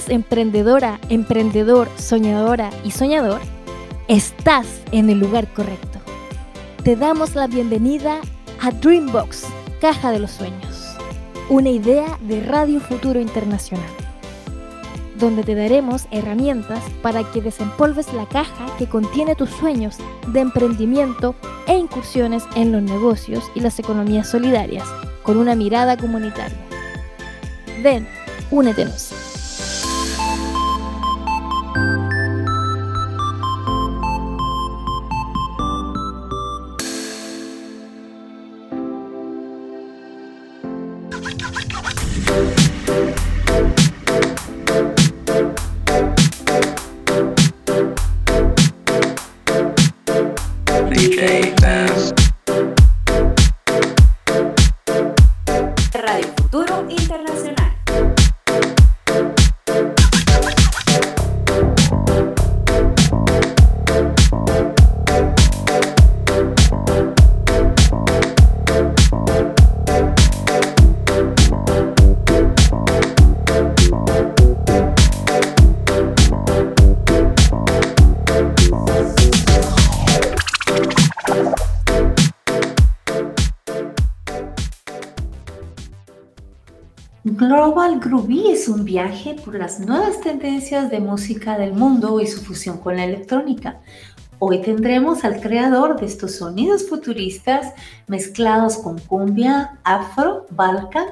Hola, 0.00 0.06
¿eres 0.06 0.08
emprendedora, 0.08 1.00
emprendedor, 1.10 1.88
soñadora 1.98 2.70
y 2.84 2.90
soñador? 2.90 3.40
Estás 4.08 4.66
en 4.92 5.10
el 5.10 5.18
lugar 5.18 5.52
correcto. 5.52 5.98
Te 6.84 6.96
damos 6.96 7.34
la 7.34 7.46
bienvenida 7.46 8.20
a 8.60 8.70
Dreambox, 8.70 9.44
Caja 9.80 10.10
de 10.10 10.20
los 10.20 10.30
Sueños, 10.30 10.96
una 11.50 11.68
idea 11.68 12.18
de 12.22 12.42
Radio 12.42 12.80
Futuro 12.80 13.20
Internacional, 13.20 13.90
donde 15.18 15.42
te 15.42 15.54
daremos 15.54 16.06
herramientas 16.10 16.82
para 17.02 17.22
que 17.30 17.42
desempolves 17.42 18.12
la 18.14 18.26
caja 18.26 18.74
que 18.78 18.88
contiene 18.88 19.34
tus 19.34 19.50
sueños 19.50 19.98
de 20.28 20.40
emprendimiento 20.40 21.34
e 21.66 21.76
incursiones 21.76 22.44
en 22.56 22.72
los 22.72 22.82
negocios 22.82 23.44
y 23.54 23.60
las 23.60 23.78
economías 23.78 24.30
solidarias 24.30 24.88
con 25.22 25.36
una 25.36 25.54
mirada 25.54 25.96
comunitaria. 25.98 26.58
Ven, 27.82 28.08
únetenos. 28.50 29.19
Global 87.40 88.00
Groovy 88.00 88.50
es 88.50 88.68
un 88.68 88.84
viaje 88.84 89.34
por 89.42 89.54
las 89.54 89.80
nuevas 89.80 90.20
tendencias 90.20 90.90
de 90.90 91.00
música 91.00 91.56
del 91.56 91.72
mundo 91.72 92.20
y 92.20 92.26
su 92.26 92.42
fusión 92.42 92.76
con 92.76 92.98
la 92.98 93.04
electrónica. 93.04 93.80
Hoy 94.38 94.60
tendremos 94.60 95.24
al 95.24 95.40
creador 95.40 95.98
de 95.98 96.04
estos 96.04 96.34
sonidos 96.34 96.86
futuristas 96.86 97.72
mezclados 98.08 98.76
con 98.76 98.98
cumbia, 98.98 99.78
afro, 99.84 100.44
balkan 100.50 101.06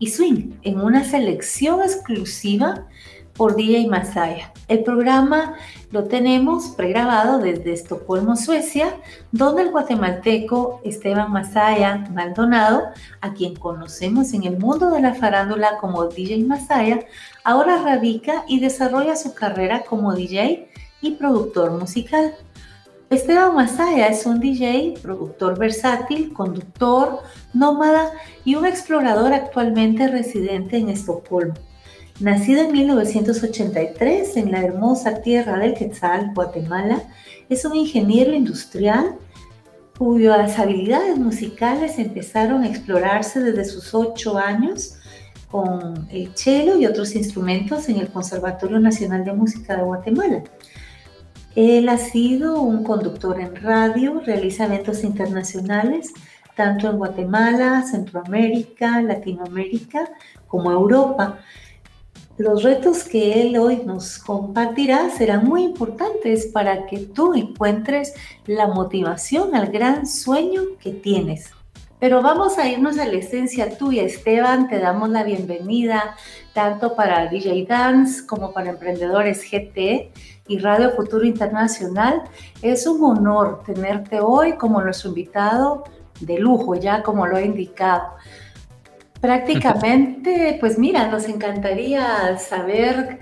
y 0.00 0.08
swing 0.08 0.50
en 0.62 0.80
una 0.80 1.04
selección 1.04 1.80
exclusiva 1.80 2.88
por 3.38 3.54
DJ 3.54 3.86
Masaya. 3.86 4.52
El 4.66 4.82
programa 4.82 5.54
lo 5.92 6.04
tenemos 6.04 6.70
pregrabado 6.70 7.38
desde 7.38 7.72
Estocolmo, 7.72 8.36
Suecia, 8.36 8.96
donde 9.30 9.62
el 9.62 9.70
guatemalteco 9.70 10.80
Esteban 10.84 11.30
Masaya 11.30 12.04
Maldonado, 12.12 12.82
a 13.20 13.32
quien 13.32 13.54
conocemos 13.54 14.34
en 14.34 14.42
el 14.42 14.58
mundo 14.58 14.90
de 14.90 15.00
la 15.00 15.14
farándula 15.14 15.78
como 15.80 16.04
DJ 16.06 16.44
Masaya, 16.44 17.06
ahora 17.44 17.80
radica 17.80 18.44
y 18.48 18.58
desarrolla 18.58 19.14
su 19.14 19.32
carrera 19.32 19.84
como 19.84 20.12
DJ 20.14 20.68
y 21.00 21.12
productor 21.12 21.70
musical. 21.70 22.34
Esteban 23.08 23.54
Masaya 23.54 24.08
es 24.08 24.26
un 24.26 24.40
DJ, 24.40 24.94
productor 25.00 25.56
versátil, 25.56 26.32
conductor, 26.32 27.20
nómada 27.54 28.10
y 28.44 28.56
un 28.56 28.66
explorador 28.66 29.32
actualmente 29.32 30.08
residente 30.08 30.76
en 30.76 30.88
Estocolmo. 30.88 31.67
Nacido 32.20 32.62
en 32.62 32.72
1983 32.72 34.36
en 34.38 34.50
la 34.50 34.60
hermosa 34.60 35.22
tierra 35.22 35.56
del 35.56 35.74
Quetzal, 35.74 36.32
Guatemala, 36.34 37.00
es 37.48 37.64
un 37.64 37.76
ingeniero 37.76 38.34
industrial 38.34 39.14
cuyas 39.96 40.58
habilidades 40.58 41.16
musicales 41.16 41.96
empezaron 41.96 42.64
a 42.64 42.68
explorarse 42.68 43.40
desde 43.40 43.64
sus 43.64 43.94
ocho 43.94 44.36
años 44.36 44.96
con 45.48 46.08
el 46.10 46.34
cello 46.34 46.76
y 46.76 46.86
otros 46.86 47.14
instrumentos 47.14 47.88
en 47.88 47.98
el 47.98 48.08
Conservatorio 48.08 48.80
Nacional 48.80 49.24
de 49.24 49.32
Música 49.32 49.76
de 49.76 49.84
Guatemala. 49.84 50.42
Él 51.54 51.88
ha 51.88 51.98
sido 51.98 52.60
un 52.60 52.82
conductor 52.82 53.40
en 53.40 53.54
radio, 53.54 54.20
realiza 54.26 54.64
eventos 54.64 55.04
internacionales, 55.04 56.12
tanto 56.56 56.90
en 56.90 56.98
Guatemala, 56.98 57.84
Centroamérica, 57.88 59.00
Latinoamérica 59.02 60.10
como 60.48 60.72
Europa. 60.72 61.38
Los 62.38 62.62
retos 62.62 63.02
que 63.02 63.42
él 63.42 63.58
hoy 63.58 63.82
nos 63.84 64.16
compartirá 64.16 65.10
serán 65.10 65.44
muy 65.44 65.64
importantes 65.64 66.46
para 66.46 66.86
que 66.86 66.98
tú 66.98 67.34
encuentres 67.34 68.14
la 68.46 68.68
motivación 68.68 69.56
al 69.56 69.72
gran 69.72 70.06
sueño 70.06 70.62
que 70.80 70.92
tienes. 70.92 71.50
Pero 71.98 72.22
vamos 72.22 72.56
a 72.56 72.68
irnos 72.68 72.96
a 72.96 73.06
la 73.06 73.14
esencia 73.14 73.76
tuya, 73.76 74.04
Esteban. 74.04 74.68
Te 74.68 74.78
damos 74.78 75.08
la 75.08 75.24
bienvenida 75.24 76.14
tanto 76.54 76.94
para 76.94 77.26
DJ 77.26 77.66
Dance 77.66 78.24
como 78.24 78.52
para 78.52 78.70
Emprendedores 78.70 79.42
GT 79.42 80.12
y 80.46 80.58
Radio 80.60 80.92
Futuro 80.92 81.24
Internacional. 81.24 82.22
Es 82.62 82.86
un 82.86 83.02
honor 83.02 83.64
tenerte 83.66 84.20
hoy 84.20 84.52
como 84.52 84.80
nuestro 84.80 85.08
invitado 85.08 85.82
de 86.20 86.38
lujo, 86.38 86.76
ya 86.76 87.02
como 87.02 87.26
lo 87.26 87.36
he 87.36 87.46
indicado. 87.46 88.12
Prácticamente, 89.20 90.56
pues 90.60 90.78
mira, 90.78 91.08
nos 91.08 91.24
encantaría 91.28 92.38
saber, 92.38 93.18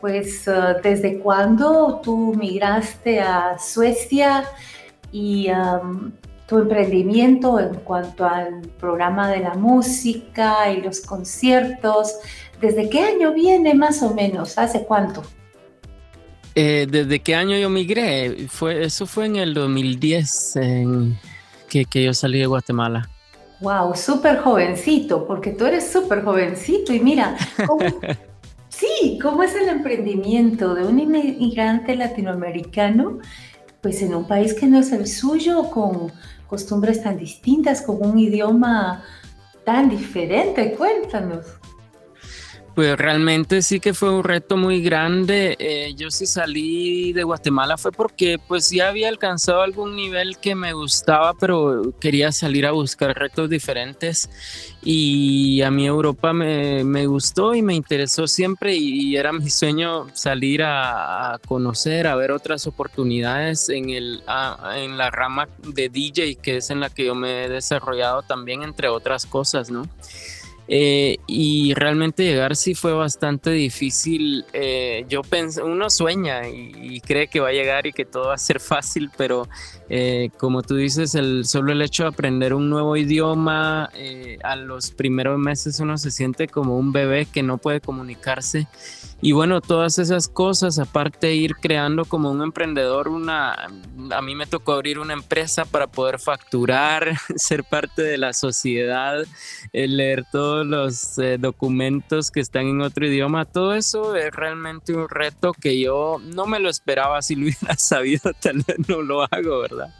pues, 0.00 0.46
uh, 0.48 0.80
desde 0.82 1.18
cuándo 1.18 2.00
tú 2.02 2.34
migraste 2.34 3.20
a 3.20 3.56
Suecia 3.58 4.44
y 5.12 5.48
um, 5.50 6.10
tu 6.48 6.58
emprendimiento 6.58 7.60
en 7.60 7.74
cuanto 7.76 8.26
al 8.26 8.62
programa 8.80 9.30
de 9.30 9.40
la 9.40 9.54
música 9.54 10.72
y 10.72 10.80
los 10.80 11.00
conciertos. 11.00 12.14
¿Desde 12.60 12.88
qué 12.88 13.00
año 13.00 13.32
viene 13.32 13.74
más 13.74 14.02
o 14.02 14.14
menos? 14.14 14.58
¿Hace 14.58 14.84
cuánto? 14.84 15.22
Eh, 16.56 16.86
¿Desde 16.90 17.20
qué 17.20 17.34
año 17.34 17.56
yo 17.56 17.70
migré? 17.70 18.48
Fue, 18.48 18.84
eso 18.84 19.06
fue 19.06 19.26
en 19.26 19.36
el 19.36 19.54
2010 19.54 20.56
en 20.56 21.18
que, 21.68 21.84
que 21.84 22.02
yo 22.02 22.14
salí 22.14 22.38
de 22.38 22.46
Guatemala. 22.46 23.10
Wow, 23.60 23.94
súper 23.94 24.38
jovencito, 24.38 25.26
porque 25.26 25.52
tú 25.52 25.64
eres 25.64 25.90
súper 25.90 26.22
jovencito 26.22 26.92
y 26.92 27.00
mira, 27.00 27.36
sí, 28.68 29.18
¿cómo 29.22 29.42
es 29.42 29.54
el 29.54 29.68
emprendimiento 29.68 30.74
de 30.74 30.86
un 30.86 30.98
inmigrante 30.98 31.96
latinoamericano? 31.96 33.18
Pues 33.80 34.02
en 34.02 34.14
un 34.14 34.26
país 34.26 34.52
que 34.52 34.66
no 34.66 34.78
es 34.78 34.92
el 34.92 35.06
suyo, 35.06 35.70
con 35.70 36.12
costumbres 36.46 37.02
tan 37.02 37.16
distintas, 37.16 37.80
con 37.80 38.04
un 38.04 38.18
idioma 38.18 39.02
tan 39.64 39.88
diferente. 39.88 40.74
Cuéntanos. 40.74 41.46
Pues 42.76 42.94
realmente 42.98 43.62
sí 43.62 43.80
que 43.80 43.94
fue 43.94 44.10
un 44.10 44.22
reto 44.22 44.58
muy 44.58 44.82
grande. 44.82 45.56
Eh, 45.58 45.94
yo 45.96 46.10
sí 46.10 46.26
salí 46.26 47.14
de 47.14 47.22
Guatemala 47.22 47.78
fue 47.78 47.90
porque 47.90 48.38
pues 48.38 48.68
ya 48.68 48.88
había 48.88 49.08
alcanzado 49.08 49.62
algún 49.62 49.96
nivel 49.96 50.36
que 50.36 50.54
me 50.54 50.74
gustaba, 50.74 51.32
pero 51.32 51.94
quería 51.98 52.32
salir 52.32 52.66
a 52.66 52.72
buscar 52.72 53.16
retos 53.16 53.48
diferentes. 53.48 54.28
Y 54.82 55.62
a 55.62 55.70
mí 55.70 55.86
Europa 55.86 56.34
me, 56.34 56.84
me 56.84 57.06
gustó 57.06 57.54
y 57.54 57.62
me 57.62 57.74
interesó 57.74 58.26
siempre 58.26 58.76
y, 58.76 59.16
era 59.16 59.32
mi 59.32 59.48
sueño 59.48 60.08
salir 60.12 60.62
a, 60.62 61.40
conocer, 61.48 62.06
a 62.06 62.14
ver 62.14 62.30
otras 62.30 62.66
oportunidades 62.66 63.70
en, 63.70 63.88
el, 63.88 64.22
en 64.74 64.98
la 64.98 65.10
rama 65.10 65.48
de 65.62 65.88
DJ, 65.88 66.34
que 66.36 66.58
es 66.58 66.68
en 66.68 66.80
la 66.80 66.90
que 66.90 67.06
yo 67.06 67.14
me 67.14 67.44
he 67.44 67.48
desarrollado 67.48 68.20
también, 68.20 68.62
entre 68.62 68.88
otras 68.88 69.24
cosas, 69.24 69.70
¿no? 69.70 69.88
Eh, 70.68 71.18
y 71.28 71.74
realmente 71.74 72.24
llegar 72.24 72.56
sí 72.56 72.74
fue 72.74 72.92
bastante 72.92 73.50
difícil. 73.50 74.44
Eh, 74.52 75.04
yo 75.08 75.22
pensé, 75.22 75.62
uno 75.62 75.90
sueña 75.90 76.48
y, 76.48 77.00
cree 77.00 77.28
que 77.28 77.40
va 77.40 77.48
a 77.48 77.52
llegar 77.52 77.86
y 77.86 77.92
que 77.92 78.04
todo 78.04 78.28
va 78.28 78.34
a 78.34 78.38
ser 78.38 78.58
fácil, 78.58 79.10
pero 79.16 79.48
eh, 79.88 80.30
como 80.38 80.62
tú 80.62 80.74
dices, 80.74 81.14
el, 81.14 81.44
solo 81.44 81.72
el 81.72 81.82
hecho 81.82 82.02
de 82.02 82.08
aprender 82.08 82.54
un 82.54 82.68
nuevo 82.68 82.96
idioma, 82.96 83.90
a 84.42 84.56
los 84.56 84.90
primeros 84.90 85.38
meses 85.38 85.78
uno 85.78 85.98
se 85.98 86.10
siente 86.10 86.48
como 86.48 86.78
un 86.78 86.92
bebé 86.92 87.26
que 87.26 87.42
no 87.42 87.58
puede 87.58 87.80
comunicarse 87.80 88.66
y 89.22 89.32
bueno, 89.32 89.62
todas 89.62 89.98
esas 89.98 90.28
cosas, 90.28 90.78
aparte 90.78 91.28
de 91.28 91.34
ir 91.34 91.56
creando 91.56 92.04
como 92.04 92.30
un 92.30 92.42
emprendedor, 92.42 93.08
una, 93.08 93.54
a 94.10 94.22
mí 94.22 94.34
me 94.34 94.46
tocó 94.46 94.74
abrir 94.74 94.98
una 94.98 95.14
empresa 95.14 95.64
para 95.64 95.86
poder 95.86 96.18
facturar, 96.18 97.16
ser 97.36 97.64
parte 97.64 98.02
de 98.02 98.18
la 98.18 98.34
sociedad, 98.34 99.24
leer 99.72 100.24
todos 100.30 100.55
todos 100.56 100.66
los 100.66 101.18
eh, 101.18 101.36
documentos 101.38 102.30
que 102.30 102.40
están 102.40 102.66
en 102.66 102.80
otro 102.80 103.06
idioma, 103.06 103.44
todo 103.44 103.74
eso 103.74 104.16
es 104.16 104.32
realmente 104.32 104.94
un 104.94 105.06
reto 105.06 105.52
que 105.52 105.78
yo 105.78 106.16
no 106.34 106.46
me 106.46 106.58
lo 106.60 106.70
esperaba, 106.70 107.20
si 107.20 107.34
lo 107.34 107.42
hubiera 107.46 107.76
sabido 107.76 108.32
tal 108.40 108.62
vez 108.66 108.76
no 108.88 109.02
lo 109.02 109.22
hago, 109.22 109.60
¿verdad? 109.60 109.94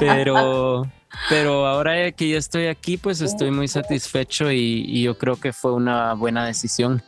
Pero, 0.00 0.90
pero 1.28 1.66
ahora 1.66 2.10
que 2.10 2.30
ya 2.30 2.38
estoy 2.38 2.66
aquí, 2.66 2.96
pues 2.96 3.20
estoy 3.20 3.52
muy 3.52 3.68
satisfecho 3.68 4.50
y 4.50 5.02
yo 5.02 5.16
creo 5.18 5.36
que 5.36 5.52
fue 5.52 5.72
una 5.72 6.14
buena 6.14 6.44
decisión. 6.44 7.00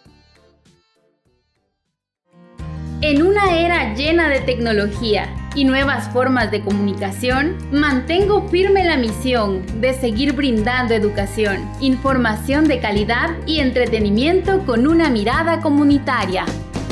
En 3.01 3.23
una 3.23 3.57
era 3.57 3.95
llena 3.95 4.29
de 4.29 4.41
tecnología 4.41 5.33
y 5.55 5.65
nuevas 5.65 6.13
formas 6.13 6.51
de 6.51 6.63
comunicación, 6.63 7.57
mantengo 7.71 8.49
firme 8.49 8.85
la 8.85 8.97
misión 8.97 9.63
de 9.81 9.95
seguir 9.95 10.33
brindando 10.33 10.95
educación, 10.95 11.59
información 11.81 12.67
de 12.67 12.81
calidad 12.81 13.37
y 13.47 13.61
entretenimiento 13.61 14.67
con 14.67 14.89
una 14.89 15.11
mirada 15.11 15.61
comunitaria. 15.61 16.45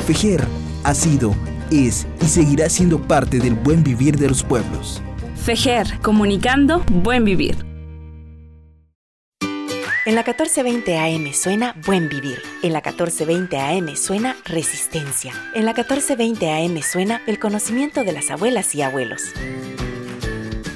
FEJER 0.07 0.45
ha 0.85 0.95
sido, 0.95 1.35
es 1.73 2.07
y 2.23 2.27
seguirá 2.27 2.69
siendo 2.69 3.03
parte 3.03 3.41
del 3.41 3.55
buen 3.55 3.83
vivir 3.83 4.17
de 4.17 4.29
los 4.29 4.45
pueblos. 4.45 5.03
FEJER, 5.35 5.99
comunicando 6.03 6.85
buen 6.89 7.25
vivir. 7.25 7.76
En 10.07 10.15
la 10.15 10.23
1420 10.23 10.99
AM 10.99 11.33
suena 11.33 11.75
Buen 11.85 12.09
Vivir. 12.09 12.41
En 12.63 12.73
la 12.73 12.79
1420 12.79 13.59
AM 13.59 13.97
suena 13.97 14.37
Resistencia. 14.45 15.33
En 15.53 15.65
la 15.65 15.73
1420 15.73 16.49
AM 16.49 16.81
suena 16.81 17.23
el 17.27 17.41
conocimiento 17.41 18.05
de 18.05 18.13
las 18.13 18.31
abuelas 18.31 18.73
y 18.77 18.83
abuelos. 18.83 19.33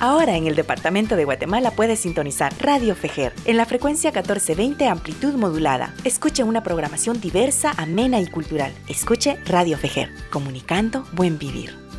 Ahora 0.00 0.36
en 0.36 0.48
el 0.48 0.56
departamento 0.56 1.14
de 1.14 1.26
Guatemala 1.26 1.70
puedes 1.70 2.00
sintonizar 2.00 2.52
Radio 2.58 2.96
Fejer 2.96 3.32
en 3.44 3.56
la 3.56 3.66
frecuencia 3.66 4.10
1420 4.10 4.88
amplitud 4.88 5.34
modulada. 5.34 5.94
Escuche 6.02 6.42
una 6.42 6.64
programación 6.64 7.20
diversa, 7.20 7.72
amena 7.76 8.18
y 8.20 8.26
cultural. 8.26 8.72
Escuche 8.88 9.38
Radio 9.46 9.78
Fejer, 9.78 10.10
comunicando 10.32 11.06
buen 11.12 11.38
vivir. 11.38 11.89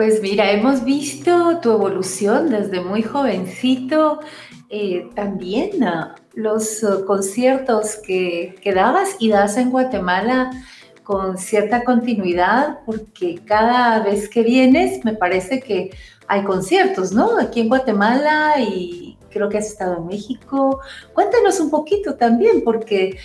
Pues 0.00 0.22
mira, 0.22 0.50
hemos 0.50 0.82
visto 0.82 1.60
tu 1.60 1.72
evolución 1.72 2.48
desde 2.48 2.80
muy 2.80 3.02
jovencito, 3.02 4.20
eh, 4.70 5.10
también 5.14 5.72
los 6.32 6.82
uh, 6.82 7.04
conciertos 7.04 7.96
que, 7.96 8.54
que, 8.62 8.72
dabas 8.72 9.16
y 9.18 9.28
das 9.28 9.58
en 9.58 9.68
Guatemala 9.68 10.52
con 11.02 11.36
cierta 11.36 11.84
continuidad, 11.84 12.78
porque 12.86 13.42
cada 13.44 14.02
vez 14.02 14.30
que 14.30 14.42
vienes 14.42 15.04
me 15.04 15.12
parece 15.12 15.60
que 15.60 15.90
hay 16.26 16.44
conciertos, 16.44 17.12
¿no? 17.12 17.38
Aquí 17.38 17.60
en 17.60 17.68
Guatemala 17.68 18.54
y 18.58 19.18
creo 19.30 19.50
que 19.50 19.58
has 19.58 19.66
estado 19.66 19.98
en 19.98 20.06
México. 20.06 20.80
Cuéntanos 21.12 21.60
un 21.60 21.68
poquito 21.68 22.14
también, 22.14 22.64
porque 22.64 23.18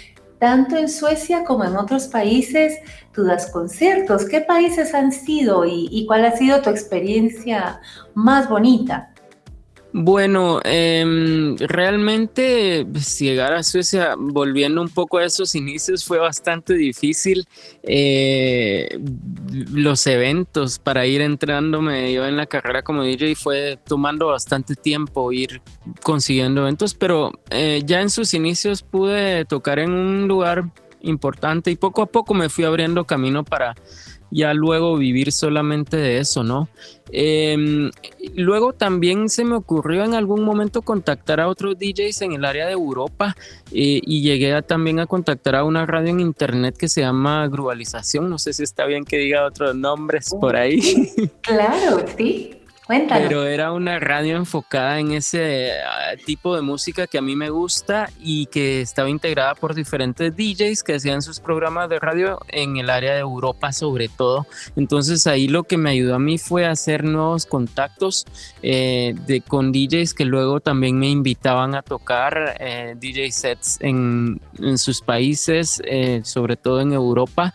tanto 0.45 0.77
en 0.77 0.89
Suecia 0.89 1.44
como 1.44 1.63
en 1.63 1.75
otros 1.75 2.07
países, 2.07 2.77
tú 3.13 3.24
das 3.24 3.50
conciertos. 3.50 4.25
¿Qué 4.25 4.42
países 4.42 4.94
han 4.94 5.12
sido 5.12 5.65
y, 5.65 6.06
cuál 6.06 6.24
ha 6.24 6.38
sido 6.38 6.62
tu 6.62 6.69
experiencia 6.69 7.81
más 8.13 8.47
bonita? 8.47 9.09
Bueno, 9.97 10.59
em, 10.65 11.56
realmente 11.56 12.86
pues, 12.92 13.18
llegar 13.18 13.53
a 13.53 13.63
Suecia, 13.63 14.15
volviendo 14.18 14.81
un 14.81 14.89
poco 14.89 15.19
a 15.19 15.24
esos 15.24 15.56
inicios, 15.56 16.03
fue 16.03 16.18
bastante 16.18 16.74
difícil. 16.74 17.47
Eh, 17.81 18.89
los 19.71 20.06
eventos 20.06 20.80
para 20.80 21.06
ir 21.06 21.21
entrándome 21.21 22.12
yo 22.12 22.25
en 22.25 22.36
la 22.36 22.45
carrera 22.45 22.81
como 22.81 23.03
DJ 23.03 23.36
fue 23.36 23.80
tomando 23.88 24.27
bastante 24.27 24.75
tiempo 24.75 25.31
ir 25.31 25.62
consiguiendo 26.03 26.63
eventos, 26.63 26.94
pero 26.94 27.31
eh, 27.50 27.81
ya 27.86 28.01
en 28.01 28.09
sus 28.09 28.33
inicios 28.33 28.83
pude 28.83 29.45
tocar 29.45 29.80
en 29.80 29.92
un 29.92 30.27
lugar 30.27 30.65
importante 31.00 31.71
y 31.71 31.77
poco 31.77 32.01
a 32.01 32.07
poco 32.07 32.33
me 32.33 32.50
fui 32.50 32.65
abriendo 32.65 33.06
camino 33.06 33.45
para 33.45 33.75
ya 34.31 34.54
luego 34.54 34.98
vivir 34.98 35.31
solamente 35.31 35.98
de 35.98 36.19
eso, 36.19 36.44
¿no? 36.44 36.68
Em, 37.12 37.92
luego 38.36 38.74
también 38.74 39.30
se 39.30 39.45
me 39.45 39.56
ocurrió 39.56 40.04
en 40.04 40.16
algún 40.16 40.44
momento 40.44 40.81
contactar 40.81 41.39
a 41.39 41.48
otros 41.48 41.77
DJs 41.77 42.24
en 42.24 42.33
el 42.33 42.45
área 42.45 42.66
de 42.66 42.74
Europa 42.74 43.36
eh, 43.72 44.01
y 44.04 44.22
llegué 44.22 44.60
también 44.63 45.00
a 45.00 45.06
contactar 45.06 45.56
a 45.56 45.63
una 45.63 45.86
radio 45.86 46.10
en 46.10 46.19
internet 46.19 46.75
que 46.77 46.89
se 46.89 47.01
llama 47.01 47.48
Grubalización, 47.48 48.30
no 48.30 48.39
sé 48.39 48.54
si 48.54 48.63
está 48.63 48.86
bien 48.86 49.06
que 49.06 49.18
diga 49.18 49.45
otros 49.45 49.75
nombres 49.75 50.30
por 50.39 50.56
ahí. 50.56 50.81
Claro, 51.42 52.04
sí. 52.18 52.55
Pero 52.87 53.45
era 53.47 53.71
una 53.71 53.99
radio 53.99 54.35
enfocada 54.35 54.99
en 54.99 55.13
ese 55.13 55.71
ah, 55.81 56.15
tipo 56.23 56.55
de 56.55 56.61
música 56.61 57.07
que 57.07 57.17
a 57.17 57.21
mí 57.21 57.35
me 57.35 57.49
gusta 57.49 58.09
y 58.19 58.45
que 58.47 58.81
estaba 58.81 59.09
integrada 59.09 59.55
por 59.55 59.73
diferentes 59.73 60.35
DJs 60.35 60.83
que 60.83 60.93
hacían 60.93 61.23
sus 61.23 61.39
programas 61.39 61.89
de 61.89 61.99
radio 61.99 62.39
en 62.47 62.77
el 62.77 62.91
área 62.91 63.13
de 63.13 63.21
Europa 63.21 63.71
sobre 63.71 64.07
todo. 64.07 64.45
Entonces 64.75 65.25
ahí 65.25 65.47
lo 65.47 65.63
que 65.63 65.77
me 65.77 65.89
ayudó 65.89 66.15
a 66.15 66.19
mí 66.19 66.37
fue 66.37 66.65
hacer 66.65 67.03
nuevos 67.03 67.47
contactos 67.47 68.25
eh, 68.61 69.15
de, 69.25 69.41
con 69.41 69.71
DJs 69.71 70.13
que 70.13 70.25
luego 70.25 70.59
también 70.59 70.99
me 70.99 71.09
invitaban 71.09 71.73
a 71.73 71.81
tocar 71.81 72.55
eh, 72.59 72.95
DJ 72.99 73.31
sets 73.31 73.77
en, 73.81 74.39
en 74.59 74.77
sus 74.77 75.01
países, 75.01 75.81
eh, 75.85 76.21
sobre 76.23 76.55
todo 76.55 76.81
en 76.81 76.93
Europa. 76.93 77.53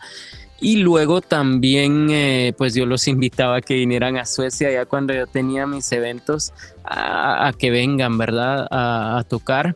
Y 0.61 0.77
luego 0.77 1.21
también, 1.21 2.09
eh, 2.11 2.53
pues 2.57 2.73
yo 2.73 2.85
los 2.85 3.07
invitaba 3.09 3.57
a 3.57 3.61
que 3.61 3.73
vinieran 3.73 4.17
a 4.17 4.25
Suecia 4.25 4.71
ya 4.71 4.85
cuando 4.85 5.13
yo 5.13 5.27
tenía 5.27 5.67
mis 5.67 5.91
eventos, 5.91 6.53
a, 6.85 7.51
que 7.57 7.71
vengan, 7.71 8.17
¿verdad? 8.17 8.67
a 8.71 9.23
tocar. 9.27 9.75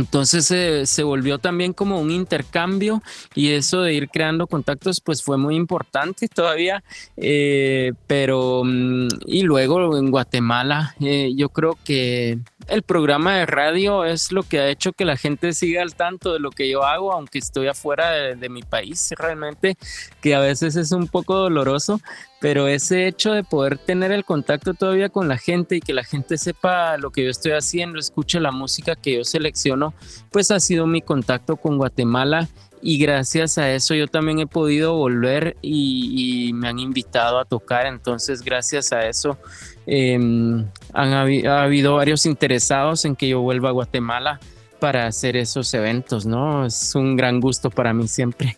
Entonces 0.00 0.88
se 0.88 1.02
volvió 1.02 1.38
también 1.38 1.72
como 1.72 2.00
un 2.00 2.10
intercambio 2.10 3.02
y 3.34 3.50
eso 3.50 3.82
de 3.82 3.94
ir 3.94 4.08
creando 4.08 4.46
contactos 4.46 5.00
pues 5.00 5.22
fue 5.22 5.36
muy 5.36 5.56
importante 5.56 6.28
todavía, 6.34 6.82
eh, 7.16 7.92
pero 8.06 8.62
mm, 8.64 9.08
y 9.26 9.42
luego 9.42 9.98
en 9.98 10.10
Guatemala 10.10 10.94
eh, 11.00 11.32
yo 11.36 11.48
creo 11.50 11.76
que 11.84 12.38
el 12.70 12.82
programa 12.82 13.36
de 13.36 13.46
radio 13.46 14.04
es 14.04 14.30
lo 14.30 14.44
que 14.44 14.60
ha 14.60 14.68
hecho 14.68 14.92
que 14.92 15.04
la 15.04 15.16
gente 15.16 15.52
siga 15.52 15.82
al 15.82 15.96
tanto 15.96 16.32
de 16.32 16.38
lo 16.38 16.50
que 16.50 16.70
yo 16.70 16.84
hago, 16.84 17.12
aunque 17.12 17.38
estoy 17.38 17.66
afuera 17.66 18.10
de 18.36 18.48
mi 18.48 18.62
país 18.62 19.12
realmente, 19.18 19.76
que 20.20 20.36
a 20.36 20.40
veces 20.40 20.76
es 20.76 20.92
un 20.92 21.08
poco 21.08 21.34
doloroso, 21.34 22.00
pero 22.40 22.68
ese 22.68 23.08
hecho 23.08 23.32
de 23.32 23.42
poder 23.42 23.76
tener 23.76 24.12
el 24.12 24.24
contacto 24.24 24.74
todavía 24.74 25.08
con 25.08 25.26
la 25.26 25.36
gente 25.36 25.76
y 25.76 25.80
que 25.80 25.92
la 25.92 26.04
gente 26.04 26.38
sepa 26.38 26.96
lo 26.96 27.10
que 27.10 27.24
yo 27.24 27.30
estoy 27.30 27.52
haciendo, 27.52 27.98
escuche 27.98 28.38
la 28.38 28.52
música 28.52 28.94
que 28.94 29.16
yo 29.16 29.24
selecciono, 29.24 29.92
pues 30.30 30.52
ha 30.52 30.60
sido 30.60 30.86
mi 30.86 31.02
contacto 31.02 31.56
con 31.56 31.76
Guatemala 31.76 32.48
y 32.82 32.98
gracias 32.98 33.58
a 33.58 33.70
eso 33.70 33.94
yo 33.94 34.06
también 34.08 34.38
he 34.38 34.46
podido 34.46 34.94
volver 34.94 35.56
y, 35.62 36.52
me 36.54 36.68
han 36.68 36.78
invitado 36.78 37.38
a 37.38 37.44
tocar, 37.44 37.86
entonces 37.86 38.42
gracias 38.42 38.92
a 38.92 39.06
eso 39.06 39.38
em, 39.86 40.66
han 40.92 41.12
ha 41.12 41.62
habido 41.62 41.94
varios 41.94 42.26
interesados 42.26 43.04
en 43.04 43.16
que 43.16 43.28
yo 43.28 43.40
vuelva 43.40 43.70
a 43.70 43.72
Guatemala 43.72 44.40
para 44.80 45.06
hacer 45.06 45.36
esos 45.36 45.72
eventos, 45.74 46.26
¿no? 46.26 46.66
Es 46.66 46.94
un 46.94 47.16
gran 47.16 47.38
gusto 47.38 47.70
para 47.70 47.92
mí 47.92 48.08
siempre. 48.08 48.56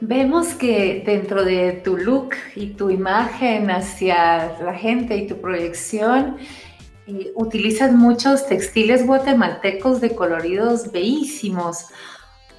Vemos 0.00 0.54
que 0.54 1.02
dentro 1.04 1.44
de 1.44 1.72
tu 1.84 1.96
look 1.96 2.30
y 2.54 2.68
tu 2.68 2.88
imagen 2.88 3.68
hacia 3.70 4.56
la 4.62 4.74
gente 4.74 5.16
y 5.16 5.26
tu 5.26 5.40
proyección, 5.40 6.36
eh, 7.08 7.32
utilizas 7.34 7.92
muchos 7.92 8.46
textiles 8.46 9.04
guatemaltecos 9.04 10.00
de 10.00 10.14
coloridos 10.14 10.92
bellísimos. 10.92 11.86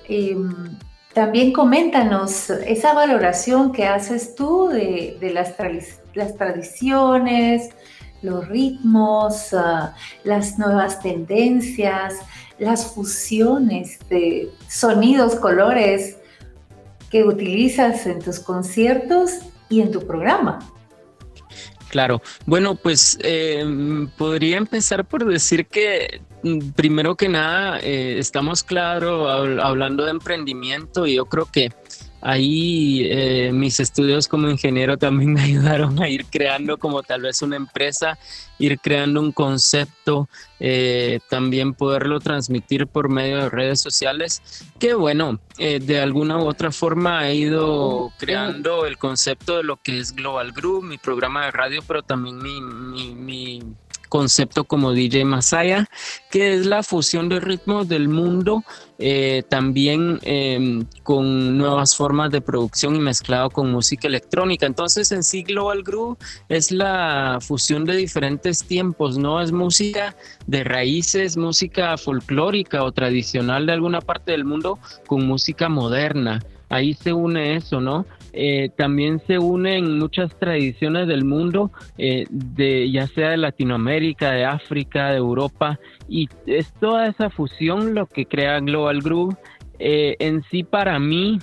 Em, 0.10 0.76
también 1.14 1.54
coméntanos 1.54 2.50
esa 2.50 2.94
valoración 2.94 3.72
que 3.72 3.86
haces 3.86 4.34
tú 4.34 4.70
de, 4.70 5.18
las, 5.34 5.56
tradiciones, 6.36 7.70
los 8.24 8.48
ritmos, 8.48 9.54
ah, 9.54 9.96
las 10.24 10.58
nuevas 10.58 11.00
tendencias, 11.00 12.16
las 12.58 12.88
fusiones 12.88 14.00
de 14.10 14.50
sonidos, 14.68 15.36
colores 15.36 16.18
que 17.12 17.24
utilizas 17.24 18.06
en 18.08 18.20
tus 18.20 18.40
conciertos 18.40 19.40
y 19.70 19.82
en 19.82 19.92
tu 19.92 20.06
programa. 20.06 20.60
Claro, 21.90 22.22
bueno, 22.46 22.76
pues 22.76 23.18
eh, 23.24 23.66
podría 24.18 24.58
empezar 24.58 25.06
por 25.06 25.26
decir 25.26 25.66
que 25.66 26.22
mm, 26.44 26.70
primero 26.72 27.16
que 27.16 27.30
nada 27.30 27.80
eh, 27.80 28.20
estamos 28.20 28.64
claro 28.64 29.30
hablando 29.30 30.06
de 30.06 30.12
emprendimiento 30.12 31.08
y 31.08 31.16
yo 31.16 31.26
creo 31.26 31.50
que 31.52 31.72
ahí 32.22 33.08
eh, 33.10 33.52
mis 33.54 33.80
estudios 33.80 34.28
como 34.28 34.50
ingeniero 34.50 34.98
también 34.98 35.34
me 35.34 35.42
ayudaron 35.42 36.02
a 36.02 36.10
ir 36.10 36.26
creando 36.26 36.78
como 36.78 37.04
tal 37.04 37.22
vez 37.22 37.42
una 37.42 37.56
empresa, 37.56 38.18
ir 38.58 38.80
creando 38.80 39.22
un 39.22 39.32
concepto, 39.32 40.28
eh, 40.60 41.20
también 41.30 41.74
poderlo 41.74 42.20
transmitir 42.20 42.88
por 42.88 43.10
medio 43.10 43.38
de 43.38 43.50
redes 43.50 43.82
sociales, 43.82 44.42
que 44.80 44.94
bueno, 44.94 45.40
eh, 45.58 45.80
de 45.80 46.00
alguna 46.00 46.38
u 46.38 46.48
otra 46.48 46.72
forma 46.72 47.28
he 47.30 47.36
ido 47.36 48.12
creando 48.18 48.86
el 48.86 48.98
concepto 48.98 49.58
de 49.58 49.64
lo 49.64 49.78
que 49.78 50.00
es 50.00 50.14
Global 50.14 50.52
Group, 50.52 50.84
mi 50.84 50.98
programa 50.98 51.46
de 51.46 51.52
radio, 51.52 51.82
pero 51.88 52.04
también 52.04 52.38
mi, 52.38 52.62
mi 53.14 53.62
concepto 54.10 54.66
como 54.66 54.92
DJ 54.92 55.24
Masaya, 55.24 55.88
que 56.30 56.54
es 56.56 56.66
la 56.66 56.84
fusión 56.84 57.30
de 57.30 57.40
ritmos 57.40 57.88
del 57.88 58.10
mundo, 58.10 58.64
eh, 58.98 59.44
también 59.48 60.20
em, 60.24 60.86
con 61.04 61.58
nuevas 61.58 61.96
formas 61.96 62.32
de 62.32 62.42
producción 62.42 62.96
y 62.96 63.00
mezclado 63.00 63.50
con 63.50 63.72
música 63.72 64.08
electrónica. 64.08 64.66
Entonces 64.66 65.12
en 65.14 65.24
sí 65.24 65.44
Global 65.44 65.84
Groove 65.84 66.18
es 66.50 66.72
la 66.72 67.38
fusión 67.40 67.86
de 67.86 67.96
diferentes 67.96 68.64
tiempos, 68.64 69.18
¿no? 69.18 69.42
Es 69.42 69.52
música 69.54 70.16
de 70.48 70.64
raíces, 70.66 71.38
música 71.38 71.98
folclórica 71.98 72.84
o 72.84 72.92
tradicional 72.92 73.66
de 73.66 73.74
alguna 73.74 74.02
parte 74.02 74.34
del 74.34 74.44
mundo 74.44 74.80
con 75.08 75.26
música 75.26 75.70
moderna. 75.70 76.42
Ahí 76.70 76.94
se 76.94 77.12
une 77.14 77.56
eso, 77.56 77.82
¿no? 77.82 78.06
Eh, 78.32 78.70
también 78.78 79.22
se 79.26 79.40
unen 79.40 79.98
muchas 79.98 80.38
tradiciones 80.38 81.08
del 81.08 81.26
mundo, 81.26 81.72
eh, 81.98 82.26
de, 82.30 82.92
ya 82.92 83.08
sea 83.08 83.32
de 83.32 83.38
Latinoamérica, 83.38 84.32
de 84.32 84.46
África, 84.46 85.10
de 85.10 85.18
Europa, 85.18 85.80
y 86.08 86.30
es 86.46 86.72
toda 86.80 87.08
esa 87.08 87.30
fusión 87.32 87.96
lo 87.96 88.06
que 88.06 88.26
crea 88.26 88.60
Global 88.60 89.02
Groove. 89.02 89.36
Eh, 89.80 90.16
en 90.20 90.44
sí, 90.52 90.64
para 90.64 91.00
mí, 91.00 91.40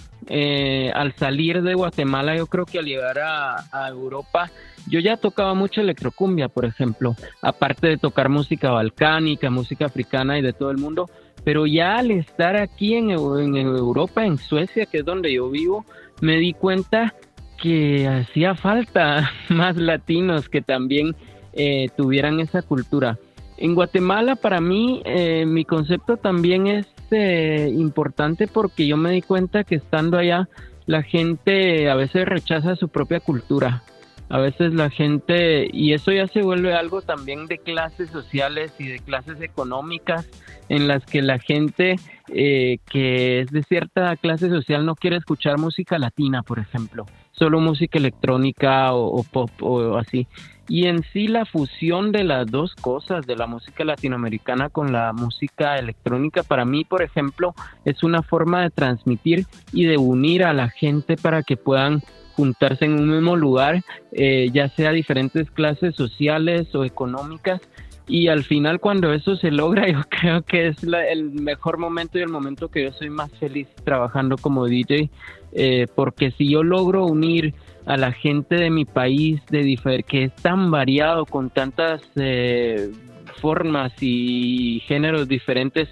al 0.95 1.13
salir 1.15 1.63
de 1.63 1.75
Guatemala, 1.75 2.37
yo 2.37 2.47
creo 2.47 2.67
que 2.67 2.79
al 2.79 2.85
llegar 2.85 3.19
a, 3.19 3.57
a 3.73 3.89
Europa, 3.89 4.51
yo 4.89 5.01
ya 5.01 5.17
tocaba 5.17 5.55
mucho 5.55 5.81
electrocumbia, 5.81 6.49
por 6.49 6.65
ejemplo, 6.65 7.17
aparte 7.43 7.89
de 7.89 7.97
tocar 7.97 8.29
música 8.29 8.71
balcánica, 8.71 9.51
música 9.51 9.87
africana 9.87 10.39
y 10.39 10.43
de 10.43 10.53
todo 10.53 10.71
el 10.71 10.79
mundo, 10.79 11.09
pero 11.47 11.65
ya 11.65 11.99
al 11.99 12.11
estar 12.11 12.57
aquí 12.57 12.97
en, 12.97 13.11
en 13.11 13.57
Europa, 13.57 14.27
en 14.27 14.37
Suecia, 14.37 14.85
que 14.85 14.99
es 14.99 15.05
donde 15.05 15.33
yo 15.33 15.49
vivo, 15.49 15.87
me 16.21 16.39
di 16.39 16.53
cuenta 16.53 17.15
que 17.63 18.09
hacía 18.09 18.57
falta 18.57 19.31
más 19.49 19.77
latinos 19.77 20.49
que 20.49 20.61
también 20.61 21.15
eh, 21.53 21.87
tuvieran 21.97 22.41
esa 22.41 22.63
cultura. 22.63 23.17
En 23.59 23.77
Guatemala 23.77 24.35
para 24.35 24.61
mí 24.61 25.03
eh, 25.05 25.47
mi 25.47 25.65
concepto 25.65 26.17
también 26.17 26.67
es 26.67 26.89
eh, 27.13 27.71
importante 27.73 28.49
porque 28.49 28.89
yo 28.89 28.97
me 28.97 29.13
di 29.13 29.23
cuenta 29.23 29.63
que 29.63 29.77
estando 29.77 30.19
allá 30.19 30.49
la 30.87 31.05
gente 31.05 31.89
a 31.89 31.95
veces 31.95 32.27
rechaza 32.27 32.75
su 32.75 32.89
propia 32.89 33.21
cultura. 33.21 33.85
A 34.29 34.39
veces 34.39 34.75
la 34.75 34.91
gente, 34.91 35.69
y 35.73 35.93
eso 35.93 36.11
ya 36.11 36.27
se 36.27 36.43
vuelve 36.43 36.75
algo 36.75 37.01
también 37.01 37.47
de 37.47 37.59
clases 37.59 38.11
sociales 38.11 38.73
y 38.79 38.89
de 38.89 38.99
clases 38.99 39.41
económicas, 39.41 40.29
en 40.69 40.89
las 40.89 41.07
que 41.07 41.23
la 41.23 41.39
gente 41.39 41.97
eh, 42.29 42.79
que 42.91 43.41
es 43.41 43.53
de 43.53 43.63
cierta 43.63 44.17
clase 44.17 44.49
social 44.49 44.85
no 44.85 44.97
quiere 44.97 45.17
escuchar 45.17 45.59
música 45.59 45.97
latina, 45.97 46.43
por 46.43 46.59
ejemplo, 46.59 47.07
solo 47.31 47.61
música 47.61 47.99
electrónica 47.99 48.93
o, 48.95 49.23
pop 49.23 49.51
o 49.61 49.97
así. 49.97 50.27
Y 50.69 50.89
en 50.89 51.05
sí 51.13 51.29
la 51.29 51.45
fusión 51.45 52.11
de 52.11 52.25
las 52.25 52.51
dos 52.51 52.75
cosas, 52.75 53.25
de 53.29 53.37
la 53.37 53.47
música 53.47 53.85
latinoamericana 53.85 54.69
con 54.69 54.93
la 54.93 55.13
música 55.13 55.77
electrónica, 55.77 56.43
para 56.43 56.65
mí, 56.65 56.85
por 56.85 57.03
ejemplo, 57.03 57.55
es 57.85 58.03
una 58.03 58.23
forma 58.23 58.63
de 58.63 58.71
transmitir 58.71 59.47
y 59.73 59.85
de 59.85 59.97
unir 59.97 60.43
a 60.43 60.53
la 60.53 60.69
gente 60.69 61.17
para 61.17 61.45
que 61.45 61.57
puedan 61.57 62.03
juntarse 62.37 62.85
en 62.85 62.93
un 62.93 63.09
mismo 63.09 63.35
lugar, 63.35 63.83
eh, 64.13 64.51
ya 64.53 64.69
sea 64.69 64.93
diferentes 64.93 65.51
clases 65.51 65.97
sociales 65.97 66.75
o 66.75 66.85
económicas, 66.85 67.61
y 68.07 68.29
al 68.29 68.45
final 68.45 68.79
cuando 68.79 69.13
eso 69.13 69.37
se 69.37 69.51
logra 69.51 69.89
yo 69.91 70.03
creo 70.09 70.43
que 70.43 70.69
es 70.69 70.77
el 70.83 71.33
mejor 71.33 71.79
momento 71.79 72.19
y 72.19 72.23
el 72.23 72.29
momento 72.29 72.69
que 72.69 72.85
yo 72.85 72.93
soy 72.93 73.11
más 73.11 73.33
feliz 73.41 73.67
trabajando 73.85 74.37
como 74.37 74.67
DJ 74.67 75.11
eh, 75.53 75.89
porque 75.93 76.31
si 76.31 76.49
yo 76.49 76.63
logro 76.63 77.05
unir 77.05 77.55
a 77.85 77.97
la 77.97 78.13
gente 78.13 78.55
de 78.55 78.71
mi 78.71 78.85
país 78.85 79.41
de 79.51 80.05
que 80.07 80.25
es 80.25 80.37
tan 80.37 80.71
variado 80.71 81.25
con 81.25 81.51
tantas 81.51 82.01
eh, 82.15 82.93
formas 83.41 83.93
y 84.01 84.83
géneros 84.87 85.27
diferentes 85.27 85.89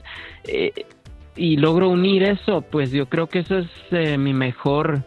y 1.35 1.57
logro 1.57 1.89
unir 1.89 2.23
eso 2.23 2.61
pues 2.63 2.93
yo 2.93 3.07
creo 3.07 3.27
que 3.27 3.41
eso 3.41 3.59
es 3.59 4.19
mi 4.19 4.33
mejor 4.35 5.03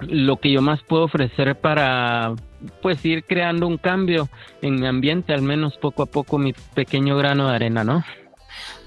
lo 0.00 0.36
que 0.38 0.50
yo 0.50 0.62
más 0.62 0.82
puedo 0.82 1.04
ofrecer 1.04 1.56
para 1.56 2.34
pues 2.82 3.04
ir 3.04 3.24
creando 3.24 3.66
un 3.66 3.78
cambio 3.78 4.28
en 4.62 4.76
mi 4.76 4.86
ambiente, 4.86 5.32
al 5.32 5.42
menos 5.42 5.76
poco 5.78 6.02
a 6.02 6.06
poco 6.06 6.38
mi 6.38 6.52
pequeño 6.74 7.16
grano 7.16 7.48
de 7.48 7.54
arena, 7.54 7.84
¿no? 7.84 8.04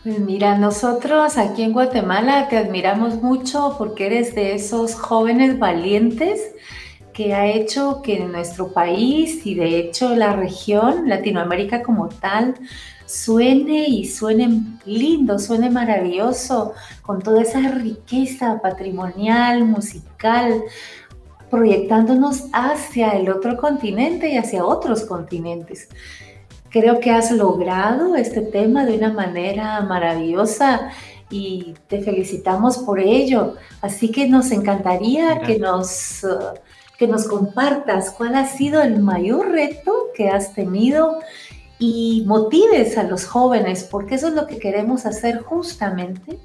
Pues 0.03 0.19
mira, 0.19 0.57
nosotros 0.57 1.37
aquí 1.37 1.63
en 1.63 1.73
Guatemala 1.73 2.47
te 2.47 2.57
admiramos 2.57 3.21
mucho 3.21 3.75
porque 3.77 4.05
eres 4.05 4.33
de 4.33 4.55
esos 4.55 4.95
jóvenes 4.95 5.59
valientes 5.59 6.39
que 7.13 7.33
ha 7.33 7.47
hecho 7.47 8.01
que 8.01 8.19
nuestro 8.19 8.71
país 8.71 9.45
y 9.45 9.55
de 9.55 9.77
hecho 9.77 10.15
la 10.15 10.37
región, 10.37 11.09
Latinoamérica 11.09 11.83
como 11.83 12.07
tal, 12.07 12.55
suene 13.09 13.87
y 13.87 14.05
suene 14.05 14.77
lindo, 14.85 15.39
suene 15.39 15.71
maravilloso, 15.71 16.73
con 17.01 17.23
toda 17.23 17.41
esa 17.41 17.59
riqueza 17.71 18.61
patrimonial, 18.61 19.65
musical, 19.65 20.63
proyectándonos 21.49 22.43
hacia 22.53 23.09
el 23.13 23.31
otro 23.31 23.57
continente 23.57 24.29
y 24.29 24.37
hacia 24.37 24.63
otros 24.63 25.05
continentes. 25.05 25.89
Creo 26.69 26.99
que 26.99 27.09
has 27.09 27.31
logrado 27.31 28.15
este 28.15 28.41
tema 28.41 28.85
de 28.85 28.97
una 28.97 29.11
manera 29.11 29.81
maravillosa 29.81 30.91
y 31.31 31.73
te 31.87 32.01
felicitamos 32.01 32.77
por 32.77 32.99
ello. 32.99 33.55
Así 33.81 34.11
que 34.11 34.29
nos 34.29 34.51
encantaría 34.51 35.39
que 35.39 35.57
nos, 35.57 36.23
que 36.95 37.07
nos 37.07 37.27
compartas 37.27 38.11
cuál 38.11 38.35
ha 38.35 38.45
sido 38.45 38.83
el 38.83 38.99
mayor 38.99 39.49
reto 39.49 40.09
que 40.15 40.29
has 40.29 40.53
tenido 40.53 41.17
y 41.79 42.23
motives 42.27 42.97
a 42.97 43.03
los 43.03 43.25
jóvenes, 43.25 43.87
porque 43.89 44.15
eso 44.15 44.27
es 44.27 44.33
lo 44.33 44.45
que 44.45 44.59
queremos 44.59 45.05
hacer 45.05 45.39
justamente, 45.39 46.37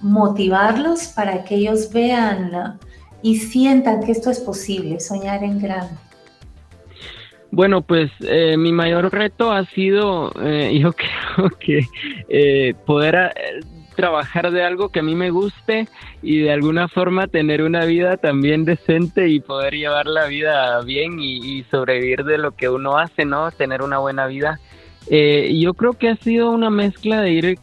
motivarlos 0.00 1.08
para 1.08 1.44
que 1.44 1.56
ellos 1.56 1.92
vean 1.92 2.78
y 3.22 3.36
sientan 3.36 4.02
que 4.02 4.12
esto 4.12 4.30
es 4.30 4.40
posible, 4.40 5.00
soñar 5.00 5.42
en 5.42 5.60
grande? 5.60 5.94
Bueno, 7.50 7.82
pues 7.82 8.10
eh, 8.20 8.56
mi 8.56 8.72
mayor 8.72 9.12
reto 9.12 9.50
ha 9.50 9.66
sido, 9.66 10.32
eh, 10.40 10.78
yo 10.80 10.92
creo 10.92 11.50
que 11.58 11.80
eh, 12.28 12.74
poder 12.86 13.34
trabajar 14.00 14.50
de 14.50 14.64
algo 14.64 14.88
que 14.88 15.00
a 15.00 15.02
mí 15.02 15.14
me 15.14 15.28
guste 15.28 15.86
y 16.22 16.38
de 16.38 16.52
alguna 16.52 16.88
forma 16.88 17.26
tener 17.26 17.60
una 17.60 17.84
vida 17.84 18.16
también 18.16 18.64
decente 18.64 19.28
y 19.28 19.40
poder 19.40 19.74
llevar 19.74 20.06
la 20.06 20.24
vida 20.24 20.80
bien 20.80 21.20
y, 21.20 21.64
sobrevivir 21.70 22.24
de 22.24 22.38
lo 22.38 22.52
que 22.52 22.70
uno 22.70 22.96
hace, 22.96 23.26
¿no? 23.26 23.50
Tener 23.50 23.82
una 23.82 23.98
buena 23.98 24.26
vida. 24.26 24.58
yo 25.10 25.74
creo 25.74 25.92
que 25.92 26.08
ha 26.08 26.16
sido 26.16 26.50
una 26.50 26.70
mezcla 26.70 27.20
de 27.20 27.30
ir 27.30 27.58